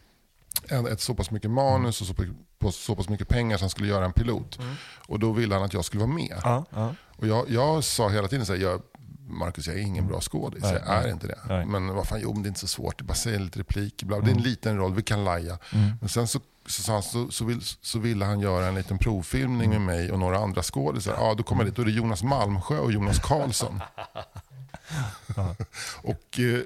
[0.68, 2.14] en, ett så pass mycket manus och så,
[2.58, 4.58] på så pass mycket pengar han skulle göra en pilot.
[5.06, 6.40] Och då ville han att jag skulle vara med.
[6.44, 6.94] Ja, ja.
[7.16, 8.82] Och jag, jag sa hela tiden så här, jag,
[9.28, 11.38] Marcus jag är ingen bra skådis, jag är inte det.
[11.48, 11.66] Nej.
[11.66, 13.58] Men vad fan, jo men det är inte så svårt, det är bara säga lite
[13.58, 15.58] repliker, bla, det är en liten roll, vi kan laja.
[16.00, 19.70] Men sen så, så, han, så, så, vill, så ville han göra en liten provfilmning
[19.70, 21.14] med mig och några andra skådisar.
[21.18, 23.80] Ja, då kommer jag dit, då är det Jonas Malmsjö och Jonas Karlsson.
[26.02, 26.60] och eh,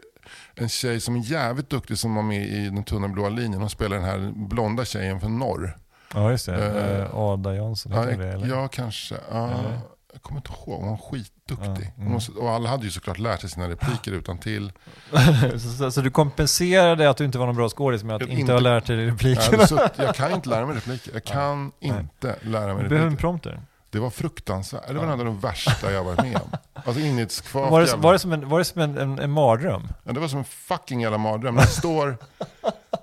[0.54, 3.70] en tjej som är jävligt duktig som var med i Den tunna blåa linjen, hon
[3.70, 5.76] spelar den här blonda tjejen från norr.
[6.14, 7.08] Ja, just det.
[7.08, 8.46] Eh, Ada Jansson, Ja, heter det eller?
[8.46, 9.14] ja kanske.
[9.30, 9.80] Ja, Eller?
[10.12, 11.92] jag kommer inte ihåg, hon var skitduktig.
[11.96, 12.18] Ja, mm.
[12.40, 14.72] Och alla hade ju såklart lärt sig sina repliker utan till.
[15.52, 18.30] så, så, så du kompenserade att du inte var någon bra skådis med att Jag
[18.30, 19.46] inte, inte- ha lärt dig replikerna?
[19.56, 21.12] hade sutt, jag kan inte lära mig repliker.
[21.12, 23.16] Jag kan inte lära mig Du behöver en repliker.
[23.20, 23.60] prompter.
[23.92, 24.88] Det var fruktansvärt.
[24.88, 26.50] Det var en av de värsta jag varit med om.
[26.74, 29.88] Alltså innertskvavt Var det, var det som en, var det som en, en, en mardröm?
[30.04, 31.56] Ja, det var som en fucking jävla mardröm.
[31.56, 32.16] Jag står,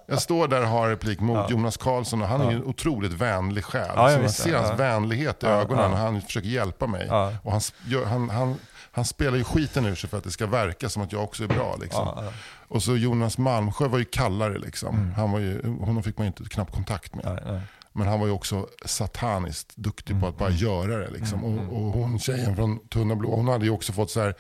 [0.06, 1.48] jag står där och har replik mot Ja.
[1.50, 3.92] Jonas Karlsson och han är ju en otroligt vänlig själ.
[3.96, 4.76] Ja, jag man ser hans Ja.
[4.76, 5.90] vänlighet i Ja, ögonen ja.
[5.90, 7.06] när han försöker hjälpa mig.
[7.10, 7.34] Ja.
[7.44, 7.62] Och han,
[8.08, 8.56] han, han,
[8.92, 11.44] han spelar ju skiten ur sig för att det ska verka som att jag också
[11.44, 11.76] är bra.
[11.82, 12.08] Liksom.
[12.16, 12.32] Ja, ja.
[12.68, 14.58] Och så Jonas Malmsjö var ju kallare.
[14.58, 15.14] Liksom.
[15.18, 17.26] Han var ju, honom fick man ju inte knappt kontakt med.
[17.26, 17.62] Nej, nej.
[17.94, 21.10] Men han var ju också sataniskt duktig på att bara göra det.
[21.10, 21.44] Liksom.
[21.44, 24.34] Och, och hon tjejen från Tunna blå, hon hade ju också fått så här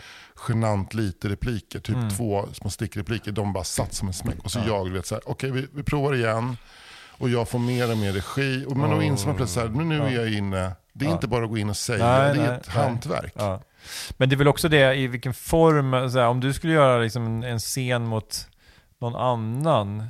[0.47, 1.79] genant lite repliker.
[1.79, 3.31] Typ två små stickrepliker.
[3.31, 4.43] De bara satt som en smäck.
[4.43, 6.57] Och så jag, du vet så här, okej vi, vi provar igen.
[7.19, 8.65] Och jag får mer och mer regi.
[8.67, 10.71] Och, men då inser man plötsligt så här, men nu är jag inne.
[10.93, 12.83] Det är inte bara att gå in och säga, Nej, det är nej, ett nej.
[12.85, 13.33] hantverk.
[13.35, 13.61] Ja.
[14.17, 16.97] Men det är väl också det i vilken form, så här, om du skulle göra
[17.01, 18.47] liksom en, en scen mot
[19.01, 20.07] någon annan,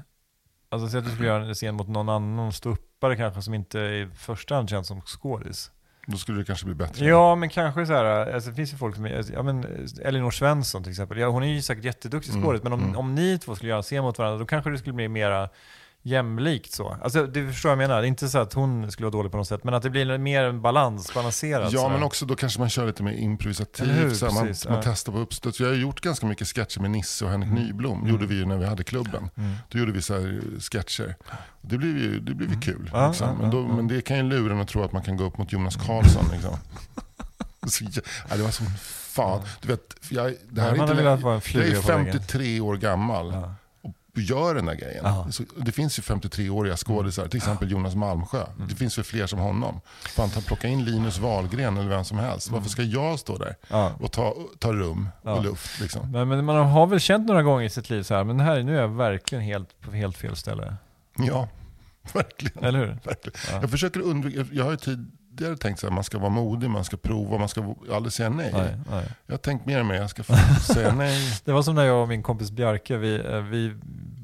[0.69, 2.53] alltså säg att du skulle göra en scen mot någon annan, någon
[2.99, 5.71] ståuppare kanske som inte i första hand känns som skådis.
[6.07, 7.05] Då skulle det kanske bli bättre.
[7.05, 10.31] Ja, men kanske så här, alltså, det finns ju folk som är, ja men Elinor
[10.31, 13.37] Svensson till exempel, ja, hon är ju säkert jätteduktig Mm, skådis, men om, om ni
[13.37, 15.49] två skulle göra en scen mot varandra, då kanske det skulle bli mera
[16.01, 16.97] jämlikt så.
[17.01, 19.47] Alltså det förstår vad jag menar, inte så att hon skulle vara dålig på något
[19.47, 21.71] sätt, men att det blir mer en balans, balanserat.
[21.71, 21.93] Ja, så här.
[21.93, 24.17] men också då kanske man kör lite mer improvisativt.
[24.17, 24.81] Så man, Precis, man ja.
[24.83, 25.59] testar på uppstuds.
[25.59, 28.07] Jag har gjort ganska mycket sketcher med Nisse och Henrik Nyblom.
[28.07, 29.29] gjorde vi ju när vi hade klubben.
[29.35, 29.55] Mm.
[29.69, 31.15] Då gjorde vi så här sketcher.
[31.61, 32.89] Det blev ju, det blev ju kul.
[32.93, 33.27] Ja, liksom.
[33.27, 33.75] ja, men, då, ja, ja.
[33.75, 35.75] men det kan ju lura en att tro att man kan gå upp mot Jonas
[35.75, 36.25] Karlsson.
[36.31, 36.57] Liksom.
[37.67, 37.83] Så,
[38.29, 38.65] ja, det var som
[39.09, 39.41] fan.
[39.61, 42.13] Du vet, jag, det här Ja, är inte, jag är fluga på väggen.
[42.13, 43.31] 53 år gammal.
[43.33, 43.55] Ja.
[44.19, 45.31] Och gör den där grejen.
[45.31, 48.43] Så, det finns ju 53-åriga skådisar, till exempel Jonas Malmsjö.
[48.55, 48.67] Mm.
[48.67, 49.81] Det finns väl fler som honom.
[50.01, 52.51] Fan, ta, plocka in Linus Wahlgren eller vem som helst.
[52.51, 53.55] Varför ska jag stå där Mm.
[53.69, 53.93] Ja.
[53.99, 55.33] och ta, ta rum Ja.
[55.33, 55.79] och luft?
[55.81, 56.11] Liksom?
[56.11, 58.63] Men, men man har väl känt några gånger i sitt liv så här, men här,
[58.63, 60.75] nu är jag verkligen helt på helt fel ställe.
[61.17, 61.47] Ja,
[62.13, 62.63] verkligen.
[62.63, 62.97] Eller hur?
[63.03, 63.39] verkligen.
[63.51, 63.61] Ja.
[63.61, 64.77] Jag försöker undvika, jag har ju
[65.39, 68.51] tidigare tänkt att man ska vara modig, man ska prova, man ska aldrig säga nej.
[68.53, 69.05] Nej, nej.
[69.25, 70.23] Jag har tänkt mer och mer, jag ska
[70.73, 71.41] säga nej.
[71.45, 73.73] Det var som när jag och min kompis Bjarke, vi, eh, vi,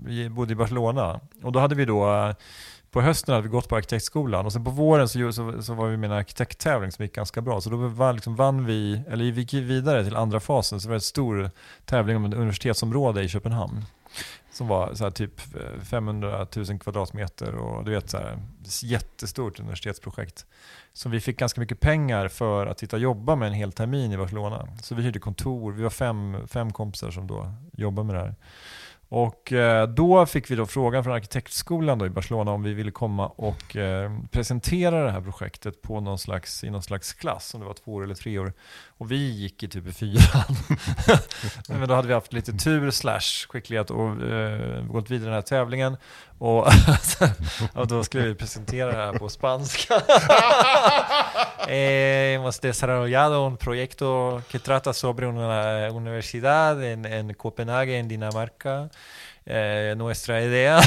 [0.05, 1.19] vi bodde i Barcelona.
[1.43, 2.35] Och då hade vi då, eh,
[2.91, 5.87] på hösten hade vi gått på arkitektskolan och sen på våren så, så, så var
[5.87, 7.61] vi med i en arkitekttävling som gick ganska bra.
[7.61, 10.89] Så då vann, liksom, vann vi, eller vi gick vidare till andra fasen, så det
[10.89, 11.51] var en stor
[11.85, 13.85] tävling om ett universitetsområde i Köpenhamn.
[14.55, 18.39] Som var så här typ eh, 500 000 kvadratmeter och du vet så här,
[18.83, 20.45] jättestort universitetsprojekt.
[20.93, 24.11] Så vi fick ganska mycket pengar för att sitta och jobba med en hel termin
[24.11, 24.67] i Barcelona.
[24.81, 28.35] Så vi hyrde kontor, vi var fem, fem kompisar som då jobbade med det här.
[29.15, 32.91] Och eh, då fick vi då frågan från arkitektskolan då i Barcelona om vi ville
[32.91, 37.59] komma och eh, presentera det här projektet på någon slags, i någon slags klass, om
[37.59, 38.53] det var två år eller tre år.
[38.97, 40.55] Och vi gick i typ i fyran.
[41.79, 45.33] Men då hade vi haft lite tur slash skicklighet och eh, gått vidare i den
[45.33, 45.97] här tävlingen.
[46.37, 46.67] Och,
[47.73, 50.01] och då skulle vi presentera det här på spanska.
[51.67, 58.89] Eh, hemos desarrollado un proyecto que trata sobre una universidad en, en Copenhague, en Dinamarca.
[59.45, 60.81] Eh, nuestra idea.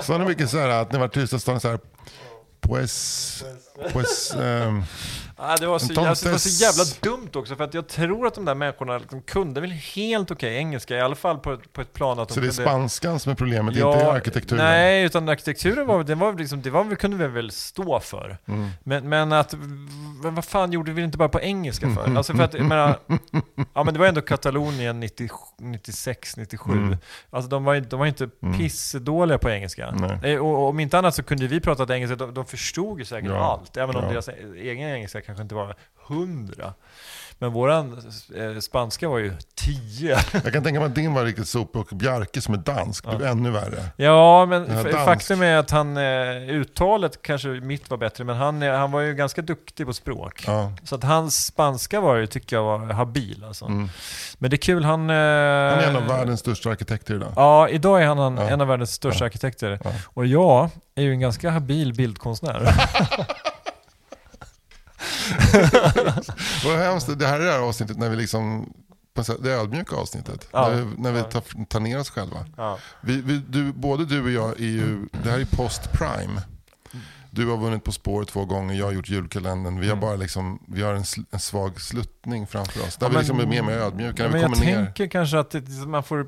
[0.00, 1.78] Så ni mycket så här att ni var tysta så så här,
[2.72, 3.44] pues,
[3.92, 4.82] pues, ehm,
[5.44, 8.26] Ah, det, var så, alltså, det var så jävla dumt också, för att jag tror
[8.26, 11.80] att de där människorna liksom kunde väl helt okej engelska, i alla fall på, på
[11.80, 12.62] ett plan att de så det är kunde...
[12.70, 14.64] spanskan som är problemet, inte arkitekturen.
[14.64, 18.38] Nej, utan arkitekturen var, det var liksom, det var, vi kunde vi väl stå för.
[18.48, 18.70] Mm.
[18.84, 19.54] Men, men att,
[20.22, 22.16] men vad fan gjorde vi inte bara på engelska för?
[22.16, 22.98] Alltså för att, jag menar,
[23.74, 26.72] ja men det var ändå Katalonien 90, 96, 97.
[26.72, 26.96] Mm.
[27.30, 28.58] Alltså de var, de var inte Mm.
[28.58, 29.90] pissdåliga på engelska.
[29.90, 30.32] Nej.
[30.32, 33.04] Eh, Och, och om inte annat så kunde vi prata engelska, de, de förstod ju
[33.04, 33.36] säkert Ja.
[33.44, 34.10] allt, även om Ja.
[34.10, 35.76] deras egen engelska kanske inte var
[36.08, 36.74] hundra.
[37.38, 37.92] Men våran
[38.36, 40.18] eh, spanska var ju tio.
[40.44, 43.22] Jag kan tänka mig att din var riktigt sopig och Bjarke som är dansk blev
[43.22, 43.84] ännu värre.
[43.96, 46.02] Ja, men Ja, faktum är att han, eh,
[46.48, 50.44] uttalet kanske mitt var bättre, men han, eh, han var ju ganska duktig på språk.
[50.46, 50.72] Ja.
[50.84, 53.64] Så att hans spanska var ju, tycker jag, var habil alltså.
[53.64, 53.88] Mm.
[54.38, 55.10] Men det är kul, han...
[55.10, 57.32] Eh, Han är en av världens största arkitekter idag.
[57.36, 58.48] Ja, idag är han en, Ja.
[58.48, 59.26] en av världens största Ja.
[59.26, 59.78] arkitekter.
[59.84, 59.90] Ja.
[60.06, 62.62] Och jag är ju en ganska habil bildkonstnär.
[66.64, 68.72] Vad hemskt, det här är det här avsnittet när vi liksom,
[69.40, 70.48] det ödmjuka avsnittet.
[70.52, 70.68] Ja.
[70.68, 72.46] När vi, när vi tar, tar ner oss själva.
[72.56, 72.78] ja.
[73.00, 76.40] Vi, vi, du, både du och jag är ju, det här är post-prime.
[77.30, 79.80] Du har vunnit På spår två gånger, jag har gjort julkalendern.
[79.80, 82.96] Vi har bara liksom, vi har en, sl- en svag sluttning framför oss.
[82.96, 84.22] Där Ja, vi men- liksom är mer med ödmjuka.
[84.22, 84.84] Men vi jag ner.
[84.84, 86.20] tänker kanske att det, man får...
[86.20, 86.26] eh,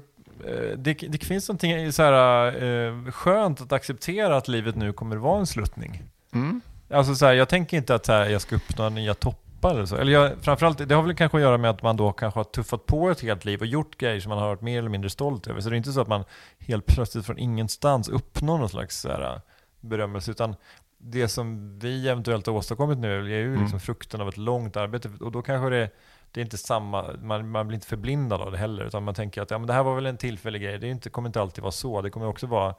[0.79, 5.39] Det, det finns någonting så här, eh, skönt att acceptera att livet nu kommer vara
[5.41, 6.03] en sluttning.
[6.33, 6.61] Mm.
[6.95, 9.87] Alltså så här, jag tänker inte att så här, jag ska uppnå nya toppar eller
[9.87, 9.97] så.
[9.97, 12.45] Eller jag, framförallt, det har väl kanske att göra med att man då kanske har
[12.45, 15.11] tuffat på ett helt liv och gjort grejer som man har varit mer eller mindre
[15.11, 15.61] stolt över.
[15.61, 16.25] Så det är inte så att man
[16.59, 19.41] helt plötsligt från ingenstans uppnår någon slags så här,
[19.81, 20.57] berömmelse, utan
[20.99, 23.81] det som vi eventuellt har åstadkommit nu är ju liksom Mm.
[23.81, 25.11] frukten av ett långt arbete.
[25.21, 25.91] Och då kanske det,
[26.33, 29.43] det är inte samma, man, man blir inte förblindad av det heller, utan man tänker
[29.43, 30.79] att ja, men det här var väl en tillfällig grej.
[30.79, 32.03] Det är inte, kommer inte alltid vara så.
[32.03, 32.75] Det kommer också vara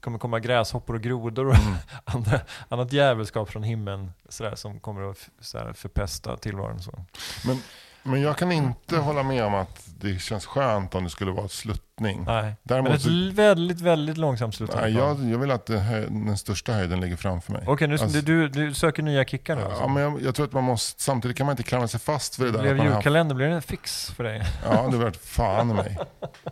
[0.00, 1.74] kommer komma gräshoppor och grodor och Mm.
[2.04, 6.80] andra, annat djävulskap från himlen sådär, som kommer att sådär, förpesta tillvaron.
[6.82, 7.04] Så.
[7.46, 7.62] Men,
[8.02, 11.44] men jag kan inte hålla med om att det känns skönt om det skulle vara
[11.44, 11.50] ett
[11.98, 12.24] sluttning.
[12.26, 12.54] Nej.
[12.62, 16.38] Däremot Men ett så- väldigt, väldigt långsamt slutande Nej, jag, jag vill att här, den
[16.38, 17.62] största höjden ligger framför mig.
[17.66, 19.80] Okej, nu, Alltså- du, du söker nya kickar nu alltså.
[19.80, 22.38] Ja, men jag, jag tror att man måste, samtidigt kan man inte klamra sig fast
[22.38, 22.60] vid det där.
[22.60, 24.42] Blev haft- julkalender, blev det en fix för dig?
[24.64, 25.98] Ja, det var fan i mig.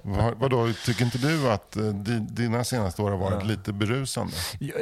[0.02, 3.46] Vad, vadå, tycker inte du att eh, di, dina senaste år har varit Ja.
[3.48, 4.32] lite berusande?
[4.60, 4.74] Ja,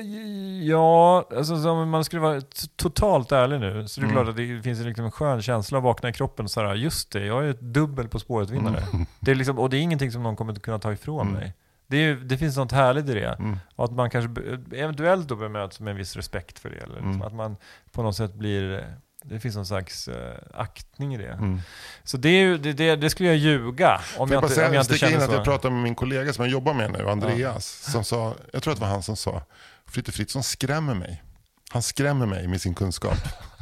[0.62, 2.40] ja alltså så om man skulle vara
[2.76, 4.16] totalt ärlig nu, så det är Mm.
[4.16, 7.10] klart att det finns liksom en skön känsla att vakna i kroppen och sådär, just
[7.12, 8.82] det, jag är ett dubbel På spåret-vinnare.
[9.20, 11.40] Det är liksom, och det är ingenting som någon kommer att kunna ta ifrån Mm.
[11.40, 11.54] mig.
[11.86, 13.28] Det, ju- det finns något härligt i det.
[13.38, 13.58] Mm.
[13.76, 14.30] Att man kanske
[14.76, 16.76] eventuellt då bemöts med en viss respekt för det.
[16.76, 17.22] Eller liksom Mm.
[17.22, 17.56] att man
[17.92, 18.88] på något sätt blir,
[19.24, 21.28] det finns någon slags eh, aktning i det.
[21.32, 21.60] Mm.
[22.04, 24.94] Så det, ju, det, det, skulle jag ljuga om jag jag inte, om jag inte
[24.94, 25.36] sticka in kände att så.
[25.36, 28.72] jag pratade med min kollega som jag jobbar med nu, Andreas, som sa, jag tror
[28.72, 29.42] att det var han som sa,
[29.86, 31.22] Fritte Fritzson skrämmer mig.
[31.70, 33.14] Han skrämmer mig med sin kunskap.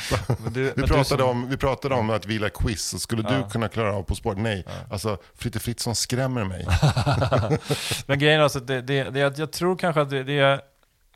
[0.52, 3.30] Du, Vi pratade, som- om, vi pratade om att vi gillar quiz, skulle Ja.
[3.44, 4.38] du kunna klara av På spåret?
[4.38, 6.66] Nej, alltså Fritte Fritzson skrämmer mig.
[8.06, 10.60] Men grejen är alltså att det, det, det, jag- jag tror kanske att det, det,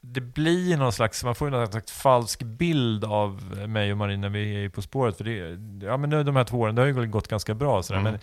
[0.01, 4.17] det blir någon slags, man får ju någon slags falsk bild av mig och Marie
[4.17, 5.17] när vi är På spåret.
[5.17, 7.83] För det, ja men nu de här två åren, det har ju gått ganska bra.
[7.83, 8.01] Sådär.
[8.01, 8.13] Mm.
[8.13, 8.21] Men,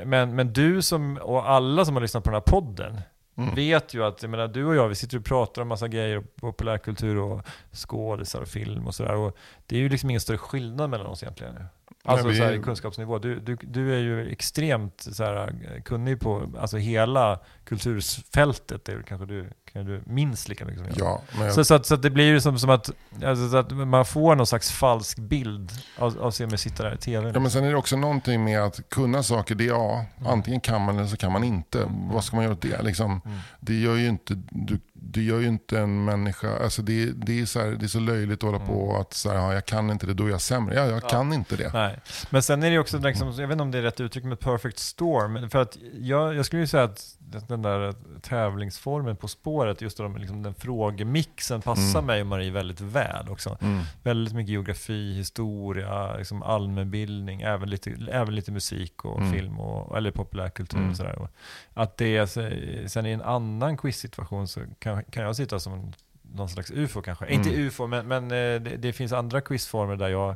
[0.00, 3.00] men, men, men du som, och alla som har lyssnat på den här podden,
[3.38, 3.54] Mm.
[3.54, 6.22] vet ju att, jag menar, du och jag, vi sitter och pratar om massa grejer,
[6.40, 9.14] populärkultur och skådisar och film och sådär.
[9.14, 11.54] Och det är ju liksom ingen större skillnad mellan oss egentligen.
[11.54, 11.64] nu.
[12.04, 13.18] Alltså Nej, vi så kunskapsnivå.
[13.18, 15.48] Du, du, du är ju extremt så
[15.84, 18.88] kunnig på alltså hela kulturfältet.
[18.88, 20.98] Är kanske du, kan du minst lika mycket som jag.
[21.08, 22.90] Ja, men Så, så, att, så att det blir ju som, som att,
[23.24, 26.94] alltså, så att man får någon slags falsk bild av, av sig med sitta där
[26.94, 27.30] i TV.
[27.34, 30.32] Ja, men sen är det också någonting med att kunna saker, det är ja, Mm.
[30.32, 31.82] antingen kan man eller så kan man inte.
[32.12, 32.82] Vad ska man göra åt det?
[32.82, 33.38] Liksom, Mm.
[33.60, 37.46] det, gör ju inte, du, det gör ju inte en människa, alltså det, det, är
[37.46, 39.90] så här, det är så löjligt att hålla på att så här, ja, jag kan
[39.90, 40.74] inte det, då är jag sämre.
[40.74, 41.00] Ja, jag Mm.
[41.02, 41.08] Ja.
[41.08, 41.70] kan inte det.
[41.72, 41.98] Nej.
[42.30, 44.40] Men sen är det också, liksom, jag vet inte om det är rätt uttryck med
[44.40, 47.14] perfect storm, för att jag, jag skulle ju säga att
[47.62, 52.06] den där tävlingsformen På spåret, just de, liksom, den frågemixen passar Mm.
[52.06, 53.58] mig och Marie väldigt väl också.
[53.60, 53.80] Mm.
[54.02, 59.32] Väldigt mycket geografi, historia, liksom allmänbildning, även lite, även lite musik och Mm.
[59.32, 60.90] film och, eller populärkultur Mm.
[60.90, 61.28] och sådär.
[61.74, 65.92] Att det är, så- sen i en annan quizsituation så kan, kan jag sitta som
[66.32, 67.24] någon slags ufo kanske.
[67.24, 67.38] Mm.
[67.38, 70.34] Inte ufo, men, men eh, det, det finns andra quizformer där jag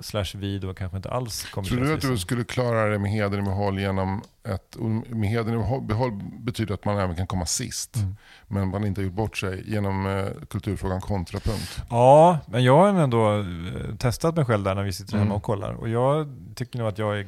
[0.00, 2.98] slash vi då kanske inte alls kommer Tror du att du som- skulle klara det
[2.98, 4.76] med heder i behåll genom ett,
[5.08, 7.96] med heder i behåll- betyder att man även kan komma sist.
[7.96, 8.16] Mm.
[8.48, 11.82] Men man inte gjort bort sig genom eh, kulturfrågan kontrapunkt.
[11.90, 15.36] Ja, men jag har ändå eh, testat mig själv där när vi sitter hemma Mm.
[15.36, 15.72] och kollar.
[15.72, 17.26] Och jag tycker nog att jag är,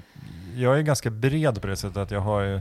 [0.57, 2.61] jag är ganska bred på det sättet att jag har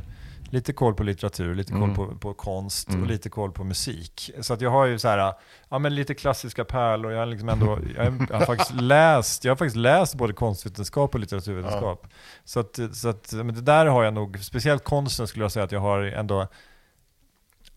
[0.49, 1.95] lite koll på litteratur, lite koll Mm.
[1.95, 3.01] på, på konst Mm.
[3.01, 4.31] och lite koll på musik.
[4.41, 5.33] Så att jag har ju så här,
[5.69, 7.11] ja men lite klassiska pärlor.
[7.11, 11.13] Jag har liksom ändå, jag jag har faktiskt läst, jag har faktiskt läst både konstvetenskap
[11.13, 12.07] och litteraturvetenskap.
[12.43, 15.63] Så att, så att men det där har jag nog, speciellt konsten skulle jag säga
[15.65, 16.47] att jag har ändå,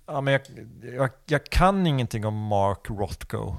[0.06, 0.42] ja men jag,
[0.96, 3.56] jag, jag kan ingenting om Mark Rothko.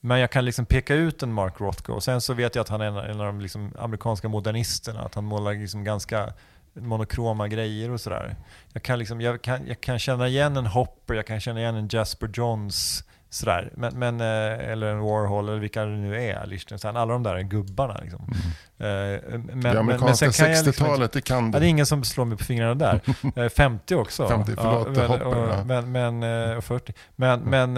[0.00, 1.92] Men jag kan liksom peka ut en Mark Rothko.
[1.92, 5.00] Och sen så vet jag att han är en, en av de liksom amerikanska modernisterna.
[5.00, 6.32] Att han målar liksom ganska
[6.76, 8.36] monokroma grejer och sådär.
[8.72, 11.74] Jag kan, liksom, jag, kan, jag kan känna igen en Hopper, jag kan känna igen
[11.74, 13.04] en Jasper Johns
[13.36, 13.70] Sådär.
[13.76, 17.40] Men, men, eh, eller en Warhol eller vilka det nu är, Liechtenstein, alla de där
[17.40, 17.98] gubbarna.
[18.02, 18.32] Liksom.
[18.78, 19.14] Mm.
[19.14, 21.58] Eh, Men, det amerikanska kan jag 60-talet, inte- det kan Ja, du.
[21.60, 23.00] det är ingen som slår mig på fingrarna där.
[23.36, 24.28] Eh, 50 också.
[24.28, 25.64] 50, förlåt, men, hopper, och, ja.
[25.64, 26.92] men, men, eh, och 40.
[27.16, 27.76] Men, men,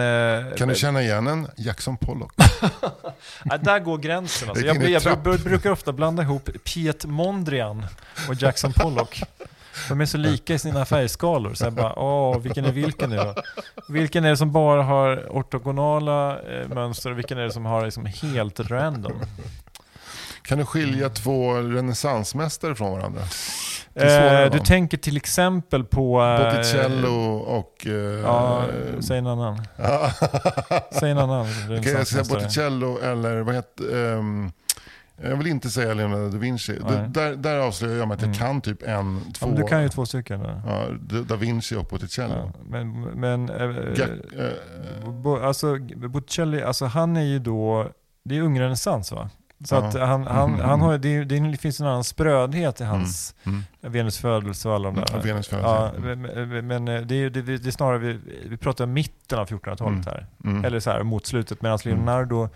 [0.49, 2.33] eh, Kan du känna igen en Jackson Pollock?
[3.45, 4.49] Ja, där går gränsen.
[4.51, 4.65] Alltså.
[4.67, 7.87] Jag, jag, br- brukar ofta blanda ihop Piet Mondrian
[8.29, 9.23] och Jackson Pollock.
[9.89, 13.17] De är så lika i sina färgskalor, så jag bara, åh, vilken är vilken nu
[13.17, 13.35] då?
[13.89, 17.85] Vilken är det som bara har ortogonala eh, mönster och vilken är det som har
[17.85, 19.21] liksom helt random?
[20.43, 23.21] Kan du skilja två renässansmästare från varandra?
[23.95, 26.23] Eh, du tänker till exempel på...
[26.23, 27.87] eh, Botticello och...
[27.87, 28.65] eh, Ja,
[29.01, 29.63] säg en annan.
[30.93, 31.47] Säg en annan.
[31.67, 32.41] Kan jag säga renässansmästare.
[32.41, 34.13] Botticello eller vad heter...
[34.19, 34.53] ehm,
[35.23, 36.73] jag vill inte säga Leonardo da Vinci.
[36.89, 38.39] Det, där, där avslöjar jag mig att jag Mm.
[38.39, 39.47] kan typ en, Ja, två.
[39.47, 40.41] men du kan ju två stycken.
[40.41, 40.63] Då.
[40.67, 40.87] ja,
[41.29, 42.35] da Vinci och Botticello.
[42.35, 44.53] Ja, men, men eh, Gac-
[45.05, 47.89] eh, Bo, alltså, Botticelli, alltså han är ju då,
[48.25, 49.31] det är ung renässans va?
[49.65, 49.79] Så Ja.
[49.87, 50.61] att han, han, Mhm.
[50.61, 53.63] han har, det, det finns en annan sprödhet i hans mm.
[53.81, 55.11] Venus födelse och alla de där.
[55.11, 56.17] Mm, Venus ja, födelse.
[56.17, 59.39] men, men- men eh, det, är, det, det är snarare, vi, vi pratar om mitten
[59.39, 60.03] av 1400-talet Mm.
[60.07, 60.27] här.
[60.45, 60.65] Mm.
[60.65, 61.97] Eller så här mot slutet, medan Mm.
[61.97, 62.49] Leonardo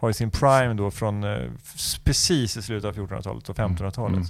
[0.00, 1.38] har ju sin prime då från eh,
[2.04, 4.16] precis i slutet av 1400-talet och 1500-talet.
[4.16, 4.26] Mm.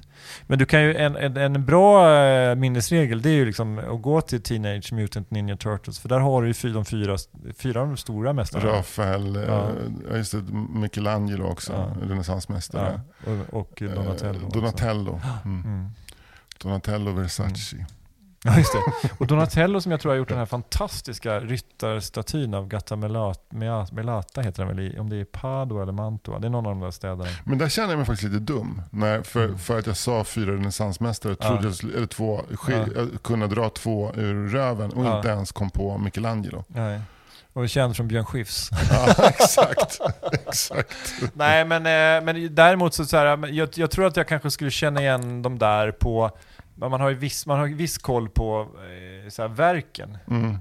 [0.46, 4.02] Men du kan ju, en, en, en bra eh, minnesregel det är ju liksom att
[4.02, 7.16] gå till Teenage Mutant Ninja Turtles, för där har du ju de fyra,
[7.58, 8.64] fyra av de stora mästarna.
[8.66, 9.68] Rafael, eh, Ja.
[10.10, 10.16] ja.
[10.16, 10.42] just det,
[10.74, 12.06] Michelangelo också, Ja.
[12.08, 13.00] renässansmästare.
[13.26, 14.46] Ja, och, och Eh, Donatello.
[14.46, 14.58] också.
[14.60, 15.20] Donatello.
[15.44, 15.62] Mm.
[15.64, 15.88] Mm.
[16.62, 17.86] Donatello Versace.
[18.44, 19.08] Ja, just det.
[19.18, 23.94] Och Donatello som jag tror har gjort den här fantastiska ryttarstatyn av Gatta Melata, Mea-
[23.94, 26.38] Melata heter den väl, om det är Padua eller Mantua.
[26.38, 27.30] Det är någon av de där städerna.
[27.44, 28.82] Men där känner jag mig faktiskt lite dum.
[28.90, 31.54] När, för, för att jag sa fyra renässansmästare, Mm.
[31.54, 31.60] Ja.
[31.62, 32.72] trodde jag, eller två, Ja.
[32.96, 35.16] jag kunde dra två ur röven och Ja.
[35.16, 36.64] inte ens kom på Michelangelo.
[36.68, 37.00] Nej.
[37.52, 38.70] Och är känd från Björn Skifs.
[38.90, 40.00] Ja, exakt.
[40.32, 40.94] exakt.
[41.32, 44.70] Nej, men, eh, men däremot så, så här, jag, jag tror att jag kanske skulle
[44.70, 46.30] känna igen dem där på,
[46.80, 50.18] men man har ju viss, man har viss koll på eh, så här, verken.
[50.30, 50.58] Mm.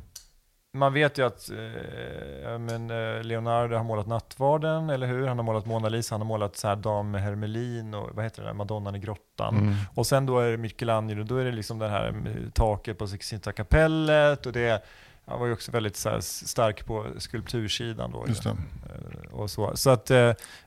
[0.74, 5.28] Man vet ju att eh, men, eh, Leonardo har målat Nattvarden, eller hur?
[5.28, 8.42] Han har målat Mona Lisa, han har målat så här Dam Hermelin och vad heter
[8.42, 9.58] det, där, Madonnan i grottan.
[9.58, 9.76] Mm.
[9.96, 13.08] Och sen då är det Michelangelo, då är det liksom det här eh, taket på
[13.08, 14.86] Sixtinta kapellet och det
[15.26, 18.26] han var ju också väldigt så här, stark på skulptursidan då.
[18.26, 19.72] Eh, Och, så.
[19.76, 20.12] Så att,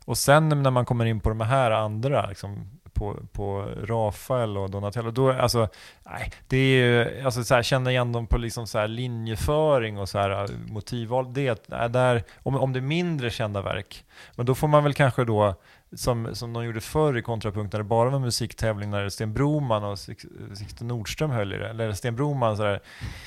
[0.04, 2.70] och sen när man kommer in på de här andra, liksom,
[3.02, 5.68] på, på Rafael och Donatello, då, alltså,
[6.06, 9.98] nej, det är ju, alltså så här, känna igen dem på liksom så här linjeföring
[9.98, 14.04] och så här äh, motivval, det, där, om, om det är mindre kända verk,
[14.36, 15.54] men då får man väl kanske då,
[15.96, 19.84] som, som de gjorde förr i Kontrapunkt, när det bara var musiktävling, när Sten Broman
[19.84, 22.80] och Six- Sixten Nordström höll i det, eller Sten Broman sådär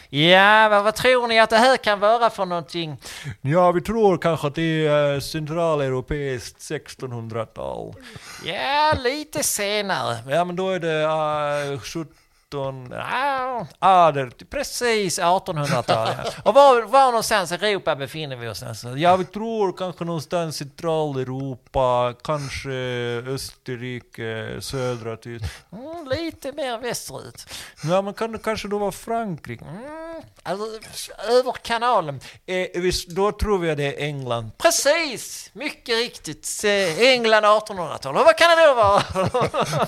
[0.10, 2.98] Ja, vad, vad tror ni att det här kan vara för någonting?
[3.42, 7.94] Ja, vi tror kanske att det är centraleuropeiskt 1600-tal.
[8.46, 10.18] Ja, lite senare.
[10.28, 12.14] Ja, men då är det uh, 17...
[12.92, 16.08] Ja, ah, det är precis 1800-tal.
[16.18, 16.32] Ja.
[16.44, 18.64] Och var, var någonstans i Europa befinner vi oss?
[18.64, 18.98] Alltså?
[18.98, 22.70] Ja, vi tror kanske någonstans i Centraleuropa, kanske
[23.28, 25.86] Österrike, södra Tyskland.
[25.86, 27.46] Mm, lite mer västerut.
[27.84, 29.66] Ja, men kan det kanske då vara Frankrike?
[29.66, 30.05] Mm,
[30.44, 30.66] alltså,
[31.30, 32.20] över kanalen.
[32.46, 34.52] Eh, visst, då tror vi att det är England.
[34.58, 35.50] Precis!
[35.54, 36.62] Mycket riktigt.
[36.98, 38.18] England 1800-tal.
[38.18, 39.04] Och vad kan det då vara?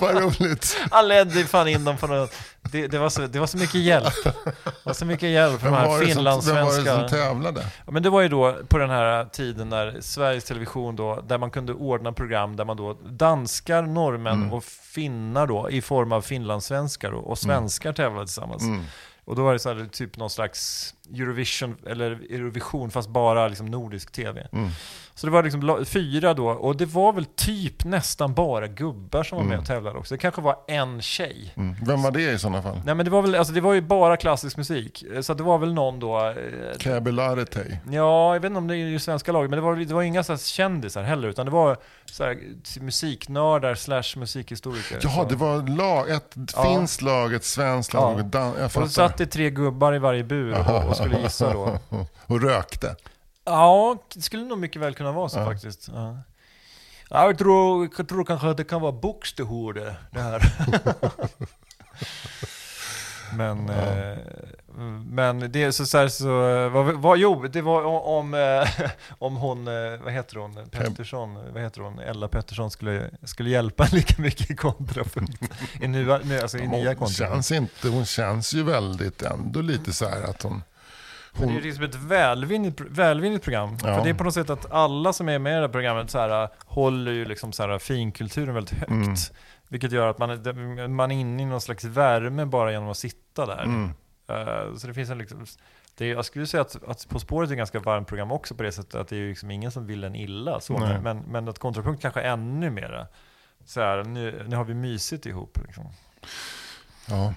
[0.00, 0.76] Vad roligt.
[0.90, 2.32] Han ledde fan in dem på något.
[2.72, 4.14] Det, det, var så, det var så mycket hjälp.
[4.24, 7.66] Det var så mycket hjälp Vem de här som, vem var det som tävlade?
[7.86, 11.38] Ja, men det var ju då på den här tiden när Sveriges Television då, där
[11.38, 14.52] man kunde ordna program där man då danskar, norrmän Mm.
[14.52, 18.62] och finnar då i form av finlandssvenskar då, och svenskar tävlade tillsammans.
[18.62, 18.84] Mm.
[19.28, 23.66] Och då var det så här, typ någon slags Eurovision, eller Eurovision fast bara liksom
[23.66, 24.48] nordisk tv.
[24.52, 24.68] Mm.
[25.14, 29.36] Så det var liksom fyra då, och det var väl typ nästan bara gubbar som
[29.38, 29.60] var med Mm.
[29.60, 30.14] och tävlade också.
[30.14, 31.52] Det kanske var en tjej.
[31.56, 31.76] Mm.
[31.86, 32.80] Vem var det i sådana fall?
[32.84, 35.04] Nej men det var väl, alltså det var ju bara klassisk musik.
[35.20, 37.78] Så det var väl någon då, eh, Käbelarete.
[37.90, 40.02] Ja, jag vet inte om det är ju svenska laget, men det var, det var
[40.02, 42.38] inga så kändisar heller, utan det var så här,
[42.80, 44.98] musiknördar slash musikhistoriker.
[45.02, 45.28] Jaha, så.
[45.28, 46.62] det var lag, ett Ja.
[46.64, 48.14] finskt lag, ett svenskt lag Ja.
[48.14, 50.96] och ett dan- Jag Och så satt det tre gubbar i varje bur och, och
[50.98, 51.78] skulle gissa då.
[52.26, 52.96] och rökte.
[53.44, 55.44] Ja, det skulle nog mycket väl kunna vara så Ja.
[55.44, 55.88] faktiskt.
[55.88, 56.18] Ja.
[57.10, 60.52] Ja, jag, tror, jag tror kanske att det kan vara Buxtehude, det här.
[63.36, 64.18] men, eh,
[65.10, 66.28] men det är så, så, här, så
[66.68, 68.68] vad, vad, jo, det var om, eh,
[69.18, 73.86] om hon, eh, vad heter hon, Pettersson, vad heter hon, Ella Pettersson skulle, skulle hjälpa
[73.92, 75.42] lika mycket i kontrapunkt.
[75.80, 77.16] I, nu, alltså i nya kontrapunkt.
[77.16, 80.62] känns inte, hon känns ju väldigt ändå lite så här att hon
[81.38, 83.78] Men det är liksom ett välvinnigt, välvinnigt program.
[83.82, 83.94] Ja.
[83.94, 86.10] För det är på något sätt att alla som är med i det här programmet
[86.10, 88.90] så här, håller ju liksom så här, finkulturen väldigt högt.
[88.90, 89.14] Mm.
[89.68, 93.46] Vilket gör att man man är inne i någon slags värme bara genom att sitta
[93.46, 93.62] där.
[93.62, 93.90] Mm.
[94.28, 95.46] Eh, så det finns en liksom,
[95.96, 98.54] det är, jag skulle säga att, att På spåret är ett ganska varmt program också
[98.54, 100.60] på det sättet att det är liksom ingen som vill en illa.
[100.60, 101.00] Så, Nej.
[101.00, 103.06] men, men att kontrapunkt kanske ännu mera.
[103.64, 105.58] Så här, nu, nu har vi mysigt ihop.
[105.66, 105.84] Liksom.
[107.08, 107.34] Ja.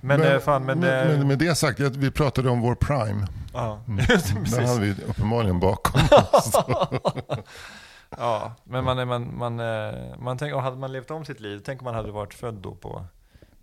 [0.00, 3.26] Men, men, fan, men, med, eh, med, med det sagt, vi pratade om vår prime.
[3.54, 4.04] ja, Mm.
[4.50, 6.00] Den hade vi uppenbarligen bakom.
[8.18, 11.80] Ja, men man, man, man, eh, man tänker, hade man levt om sitt liv, tänk
[11.80, 13.04] om man hade varit född då på,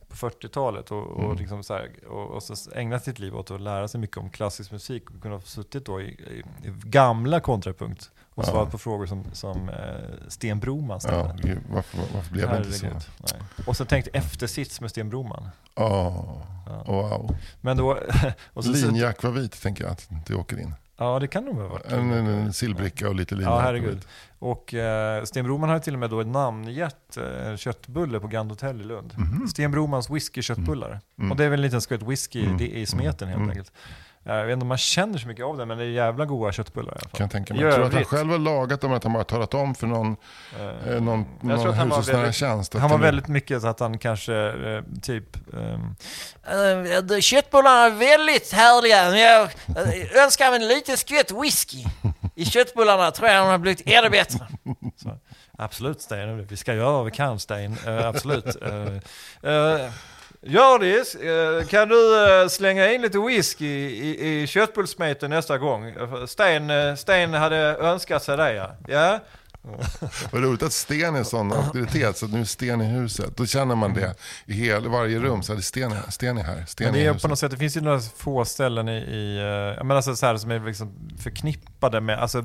[0.09, 1.37] på 40-talet och, och, Mm.
[1.37, 4.29] liksom så här, och, och så ägnat sitt liv åt att lära sig mycket om
[4.29, 8.51] klassisk musik och kunna ha suttit då i, i, i gamla kontrapunkt och Ja.
[8.51, 9.75] svarat på frågor som, som eh,
[10.27, 11.35] Sten Broman ställde.
[11.43, 12.85] Ja, varför, varför blev det inte så?
[12.85, 13.41] Nej.
[13.67, 15.49] Och så tänkt eftersits med Sten Broman.
[15.75, 16.83] Oh, Ja.
[16.87, 17.35] wow.
[17.61, 17.99] Men då...
[18.53, 20.73] och så, Linjack var vit tänker jag att det åker in.
[20.97, 21.91] ja, det kan nog ha varit.
[21.91, 23.53] En, en, en sillbricka och lite linjack.
[23.53, 24.01] Ja, herregud.
[24.39, 28.81] Och eh, Sten Broman har till och med då namngett eh, köttbulle på Grand Hotel
[28.81, 29.13] i Lund.
[29.17, 29.47] Mhm.
[29.47, 30.99] Sten Bromans whiskyköttbullar.
[31.17, 31.31] Mm.
[31.31, 32.57] Och det är väl en liten skvätt whisky Mm.
[32.57, 33.49] det är i smeten helt Mm.
[33.49, 33.71] enkelt.
[34.25, 36.51] Jag vet inte om man känner så mycket av det, men det är jävla goda
[36.51, 37.09] köttbullar i alla fall.
[37.17, 37.63] Kan jag tänka mig.
[37.63, 40.15] Jag tror att han själv har lagat dem, att han bara talat om för någon,
[40.59, 42.75] Eh, eh, någon, jag tror någon att han var hushållsnära väldigt- tjänst.
[42.75, 45.37] att Han var väldigt mycket så att han kanske eh, typ...
[45.53, 45.95] ehm,
[47.11, 51.83] "Eh, köttbullarna är väldigt härliga, men jag eh, önskar mig en liten skvätt whisky.
[52.35, 54.47] I köttbullarna tror jag de har blivit ännu bättre.
[54.95, 55.17] Så,
[55.57, 57.77] absolut Sten, vi ska göra vad vi kan Sten.
[57.87, 58.45] Eh, absolut.
[58.63, 59.89] Uh,
[60.45, 65.93] Hjördis, eh, kan du eh, slänga in lite whisky i, i köttbullsmeten nästa gång?
[66.27, 68.75] Sten, eh, Sten hade önskat sig det ja.
[68.87, 69.19] ja?
[70.31, 73.37] Vad roligt att Sten är sån auktoritet, så att nu är Sten i huset.
[73.37, 76.65] Då känner man det i hel, varje rum, så är det Sten, Sten är här.
[76.65, 79.37] Sten Men det är på något sätt, det finns ju några få ställen i, i
[79.37, 82.43] eh, jag menar alltså så här som är liksom förknippade med, alltså,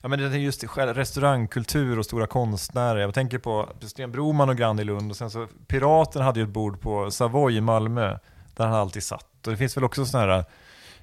[0.00, 3.00] ja men det är just restaurangkultur och stora konstnärer.
[3.00, 6.44] Jag tänker på Sten Broman och Grand i Lund och sen så Piraten hade ju
[6.44, 8.18] ett bord på Savoy i Malmö
[8.56, 9.46] där han alltid satt.
[9.46, 10.44] Och det finns väl också sådana här,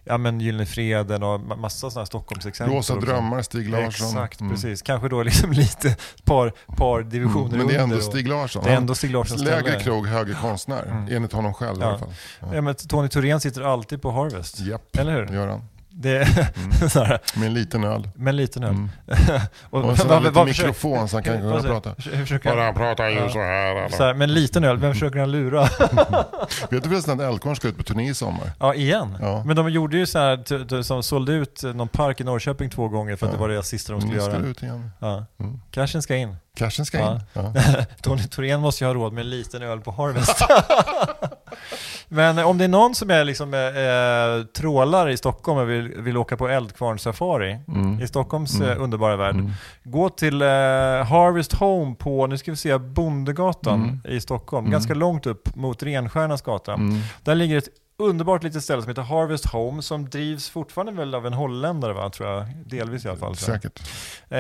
[0.09, 2.75] ja men Gyllene Freden och ma- massa sådana här Stockholmsexempel.
[2.77, 4.07] Rosa drömmar, Stig Larsson.
[4.07, 4.53] Exakt, Mm.
[4.53, 4.81] precis.
[4.81, 8.63] Kanske då liksom lite par, par divisioner Mm, Men det är ändå Stig Larsson.
[8.63, 10.83] Det är ändå Stig Larssons Lägre krog, högre konstnär.
[10.85, 11.07] Mm.
[11.15, 11.87] Enligt honom själv i Ja.
[11.87, 12.09] alla fall.
[12.53, 14.59] Ja, men Tony Thorén sitter alltid på Harvest.
[14.59, 15.33] Japp, Eller hur?
[15.35, 15.61] gör han.
[15.99, 18.09] Det är så här, Med en liten öl.
[18.15, 18.69] med en liten öl.
[18.69, 18.89] Mm.
[19.69, 21.89] och, Och så vad- har lite vad försöker- mikrofon så han kan kunna prata.
[21.97, 23.29] hur försöker Bara han pratar ju Ja.
[23.29, 23.75] så här.
[23.75, 23.89] eller?
[23.97, 25.61] så här, med en liten öl, vem försöker han lura?
[26.69, 28.51] Vet du förresten att Eldkvarn ska ut på turné i sommar?
[28.59, 29.17] ja, igen.
[29.21, 29.43] Ja.
[29.45, 32.69] Men de gjorde ju så här, t- t- som sålde ut någon park i Norrköping
[32.69, 33.37] två gånger för att Ja.
[33.37, 34.45] det var det sista de skulle ska göra.
[34.45, 34.91] ut igen.
[34.99, 35.25] Ja.
[35.39, 35.59] Mm.
[35.71, 36.35] Cashen ska in.
[36.57, 37.13] Cashen ska Ja.
[37.13, 37.21] in.
[37.33, 37.53] Ja.
[38.01, 40.41] Tony Thorén måste ju ha råd med en liten öl på Harvest.
[42.07, 46.17] Men om det är någon som är liksom eh, trålare i Stockholm och vill, vill
[46.17, 47.99] åka på eldkvarn-safari Mm.
[48.01, 48.69] i Stockholms Mm.
[48.71, 49.35] eh, underbara värld.
[49.35, 49.51] Mm.
[49.83, 54.15] Gå till eh, Harvest Home på, nu ska vi se, Bondegatan Mm.
[54.15, 54.65] i Stockholm.
[54.65, 54.71] Mm.
[54.71, 56.73] Ganska långt upp mot Renstjärnas gata.
[56.73, 56.99] Mm.
[57.23, 57.69] Där ligger ett
[57.99, 62.09] underbart litet ställe som heter Harvest Home som drivs fortfarande väl av en holländare va,
[62.09, 62.45] tror jag.
[62.65, 63.35] Delvis i alla fall.
[63.35, 63.79] Säkert.
[64.29, 64.37] Eh,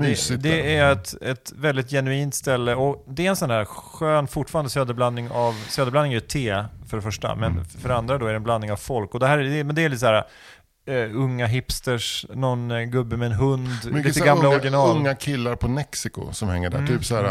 [0.00, 4.26] det, det är ett, ett väldigt genuint ställe och det är en sån här skön,
[4.28, 7.64] fortfarande söderblandning av, söderblandning är ju te för det första, men Mm.
[7.64, 9.14] för det andra då är det en blandning av folk.
[9.14, 10.24] Och det här är, det- men det är lite så här
[10.86, 14.96] eh, unga hipsters, någon eh, gubbe med en hund, Mycket lite gamla unga, original.
[14.96, 16.78] unga killar på Mexico som hänger där.
[16.78, 17.24] Mm, Typ så här,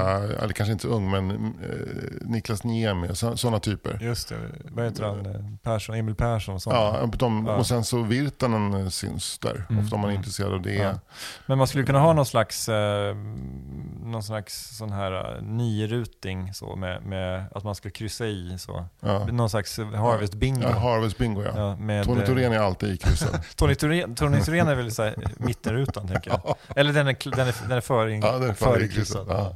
[0.44, 3.98] eller kanske inte så ung, men eh, Niklas Niemi, sådana typer.
[4.02, 4.36] Just det,
[4.72, 5.26] vad heter han?
[5.26, 6.76] Eh, Persson, Emil Persson och sånt.
[6.76, 7.56] Ja, de, Ja.
[7.56, 10.20] och sen så Virtanen eh, syns där, Mm, ofta om man är mm.
[10.20, 10.74] intresserad av det.
[10.76, 11.00] Ja.
[11.46, 13.16] Men man skulle kunna ha någon slags, eh,
[14.04, 18.86] någon slags sån här eh, niruting så med, med att man ska kryssa i så.
[19.00, 19.26] Ja.
[19.26, 20.62] Någon slags Harvest bingo.
[20.64, 21.52] Ja, Harvest Bingo ja.
[21.56, 23.40] Ja, med, Tony eh, Thorén är alltid ikryssad.
[23.56, 26.56] Tony Thorén, Tony är väl så här, mittenrutan tänker jag.
[26.76, 28.54] Eller den är, den är, den är för, Ja, den är
[29.28, 29.56] ja.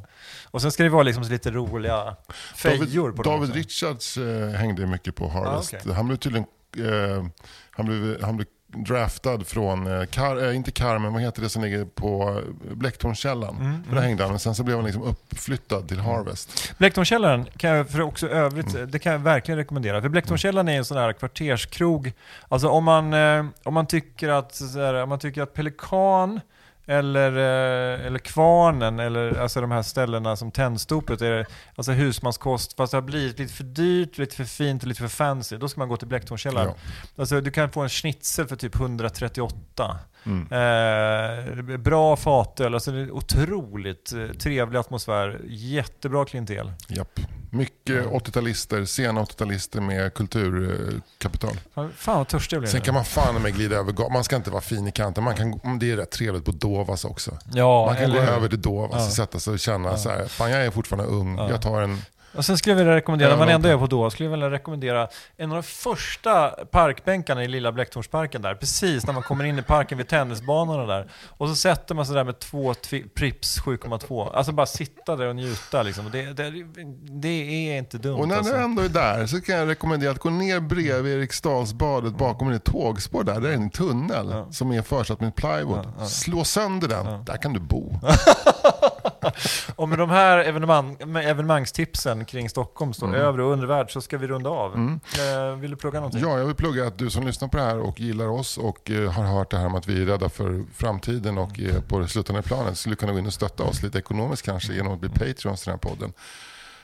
[0.51, 2.15] Och sen ska det vara liksom så lite roliga
[2.55, 3.53] fejor David, David.
[3.55, 5.73] Richards eh, hängde mycket på Harvest.
[5.73, 5.93] Ah, okej.
[5.93, 7.25] Han blev tydligen eh,
[7.71, 11.63] han blev, han blev draftad från, eh, Kar, eh, inte Carmen, vad heter det som
[11.63, 12.41] ligger på
[12.71, 13.55] Blecktornskällan?
[13.55, 16.73] Mm, där hängde han, men sen så blev han liksom uppflyttad till Harvest.
[16.77, 20.01] Blecktornkällaren kan jag för också övrigt, det kan jag verkligen rekommendera.
[20.01, 22.13] För Blecktornkällaren är en sån här kvarterskrog.
[22.47, 26.39] Alltså om man, eh, om man tycker att, här, om man tycker att Pelikan
[26.89, 32.91] eller, eh, eller Kvarnen eller alltså de här ställena som Tändstopet är alltså husmanskost fast
[32.91, 35.57] det har blivit lite för dyrt, lite för fint och lite för fancy.
[35.57, 36.67] Då ska man gå till Blecktornkällaren.
[36.67, 36.91] Ja.
[37.21, 39.99] Alltså du kan få en schnitzel för typ 138.
[40.25, 46.71] Eh, bra fatöl, alltså det är otroligt eh, trevlig atmosfär, jättebra klientel.
[46.87, 47.19] Japp.
[47.51, 51.57] Mycket 80-talister, sena 80-talister med kulturkapital.
[51.95, 54.51] Fan vad törstig jag blev Sen kan man fan med glida över Man ska inte
[54.51, 55.23] vara fin i kanten.
[55.23, 57.37] Man kan, det är rätt trevligt på Dovas också.
[57.53, 58.33] Ja, Man kan gå eller hur?
[58.33, 59.05] över till Dovas Ja.
[59.05, 61.49] och sätta sig och känna så här, fan jag är fortfarande ung, Ja.
[61.49, 61.97] jag tar en...
[62.35, 64.49] Och sen skulle jag vilja rekommendera, när man ändå är på då, skulle jag vilja
[64.51, 65.07] rekommendera
[65.37, 69.61] en av de första parkbänkarna i lilla Blecktornsparken där, precis när man kommer in i
[69.61, 71.07] parken vid tennisbanorna där.
[71.27, 72.73] Och så sätter man sig där med två
[73.15, 74.31] Prips 7,2.
[74.33, 76.09] Alltså bara sitta där och njuta liksom.
[76.11, 76.51] Det, det,
[77.21, 77.29] det
[77.73, 78.53] är inte dumt Och när alltså.
[78.53, 82.63] du ändå är där så kan jag rekommendera att gå ner bredvid Eriksdalsbadet bakom ett
[82.63, 83.39] tågspår där.
[83.41, 84.47] Där är en tunnel Ja.
[84.51, 85.85] som är försatt med plywood.
[85.85, 86.05] Ja, ja.
[86.05, 87.93] Slå sönder den, där kan du bo.
[89.75, 94.27] Och med de här evenemang, evenemangstipsen kring Stockholm, så övre och undervärld, så ska vi
[94.27, 94.99] runda av.
[95.19, 96.21] Eh, vill du plugga någonting?
[96.21, 98.91] Ja, jag vill plugga att du som lyssnar på det här och gillar oss och
[98.91, 101.99] eh, har hört det här med att vi är rädda för framtiden och är på
[101.99, 104.99] det slutande planet skulle kunna gå in och stötta oss lite ekonomiskt kanske genom att
[104.99, 106.13] bli Patreons till den här podden.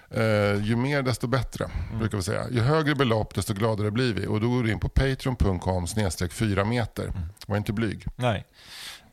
[0.10, 1.70] Eh, ju mer desto bättre,
[2.00, 2.50] brukar vi säga.
[2.52, 4.28] Ju högre belopp desto gladare blir vi.
[4.28, 7.12] Och då går du in på patreon.com snedstreck 4 meter.
[7.48, 8.06] Var inte blyg.
[8.16, 8.46] Nej.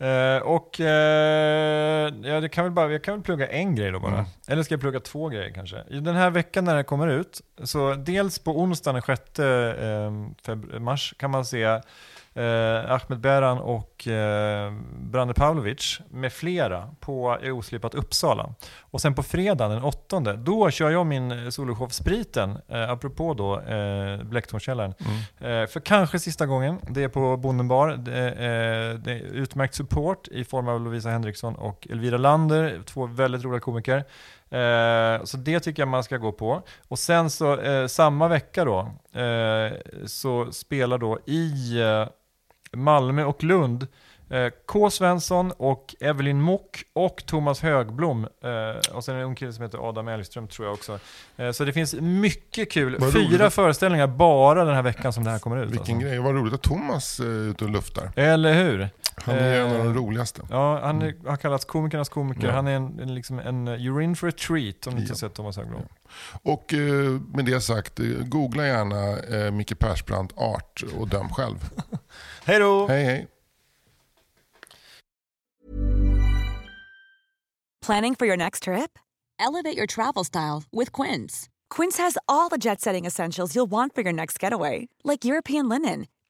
[0.03, 4.01] Eh, och eh, ja, det kan väl bara, jag kan väl plugga en grej då
[4.01, 4.13] bara.
[4.13, 4.25] Mm.
[4.49, 5.83] Eller ska jag plugga två grejer kanske?
[5.91, 9.39] Den här veckan när det kommer ut, så dels på onsdagen den 6
[10.49, 11.81] eh, mars kan man se
[12.35, 18.55] eh, Ahmed Beran och eh, Brande Pavlovic med flera på Oslipat Uppsala.
[18.81, 23.61] Och sen på fredagen den 8, då kör jag min soloshow Spriten, eh, apropå då
[23.61, 24.95] eh, Blecktornskällaren.
[25.39, 26.79] Eh, för kanske sista gången.
[26.91, 27.89] Det är på Bonden bar.
[27.89, 33.07] Det eh, det är utmärkt support i form av Lovisa Henriksson och Elvira Lander, två
[33.07, 34.05] väldigt roliga komiker.
[34.51, 36.63] Eh, så det tycker jag man ska gå på.
[36.89, 38.79] Och sen så eh, samma vecka då,
[39.21, 39.73] eh,
[40.07, 42.07] så spelar då i eh,
[42.73, 43.87] Malmö och Lund
[44.33, 44.91] eh, K.
[44.91, 48.27] Svensson och Evelyn Mock och Thomas Högblom.
[48.45, 50.99] Eh, och sen en kille som heter Adam Elgström tror jag också.
[51.37, 52.97] Eh, så det finns mycket kul.
[52.99, 53.55] Vad Fyra roligt.
[53.55, 55.71] föreställningar bara den här veckan som det här kommer ut.
[55.71, 56.09] Vilken alltså.
[56.09, 56.19] grej.
[56.19, 58.11] Vad roligt att Thomas är ute och luftar.
[58.17, 58.89] Eller hur?
[59.17, 60.43] Han är Eh, en av de roligaste.
[60.51, 62.47] Ja, han är, har kallats komikernas komiker.
[62.49, 62.53] Ja.
[62.55, 65.17] Han är en, en, liksom en you're in for a treat om ni inte Ja.
[65.17, 65.83] sett Thomas Högblom.
[66.43, 71.71] Och eh, med det sagt, eh, googla gärna eh, Micke Persbrandt art och döm själv.
[72.45, 72.87] Hej då!
[72.89, 73.29] Hej hej.
[77.87, 78.99] Planning for your next trip?
[79.39, 81.49] Elevate your travel style with Quince.
[81.69, 85.69] Quince has all the jet setting essentials you'll want for your next getaway, like European
[85.69, 86.07] linen,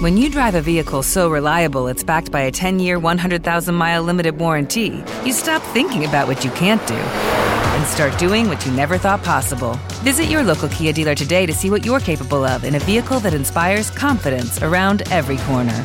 [0.00, 4.02] When you drive a vehicle so reliable it's backed by a 10 year, 100,000 mile
[4.02, 8.72] limited warranty, you stop thinking about what you can't do and start doing what you
[8.72, 9.74] never thought possible.
[10.04, 13.18] Visit your local Kia dealer today to see what you're capable of in a vehicle
[13.20, 15.84] that inspires confidence around every corner.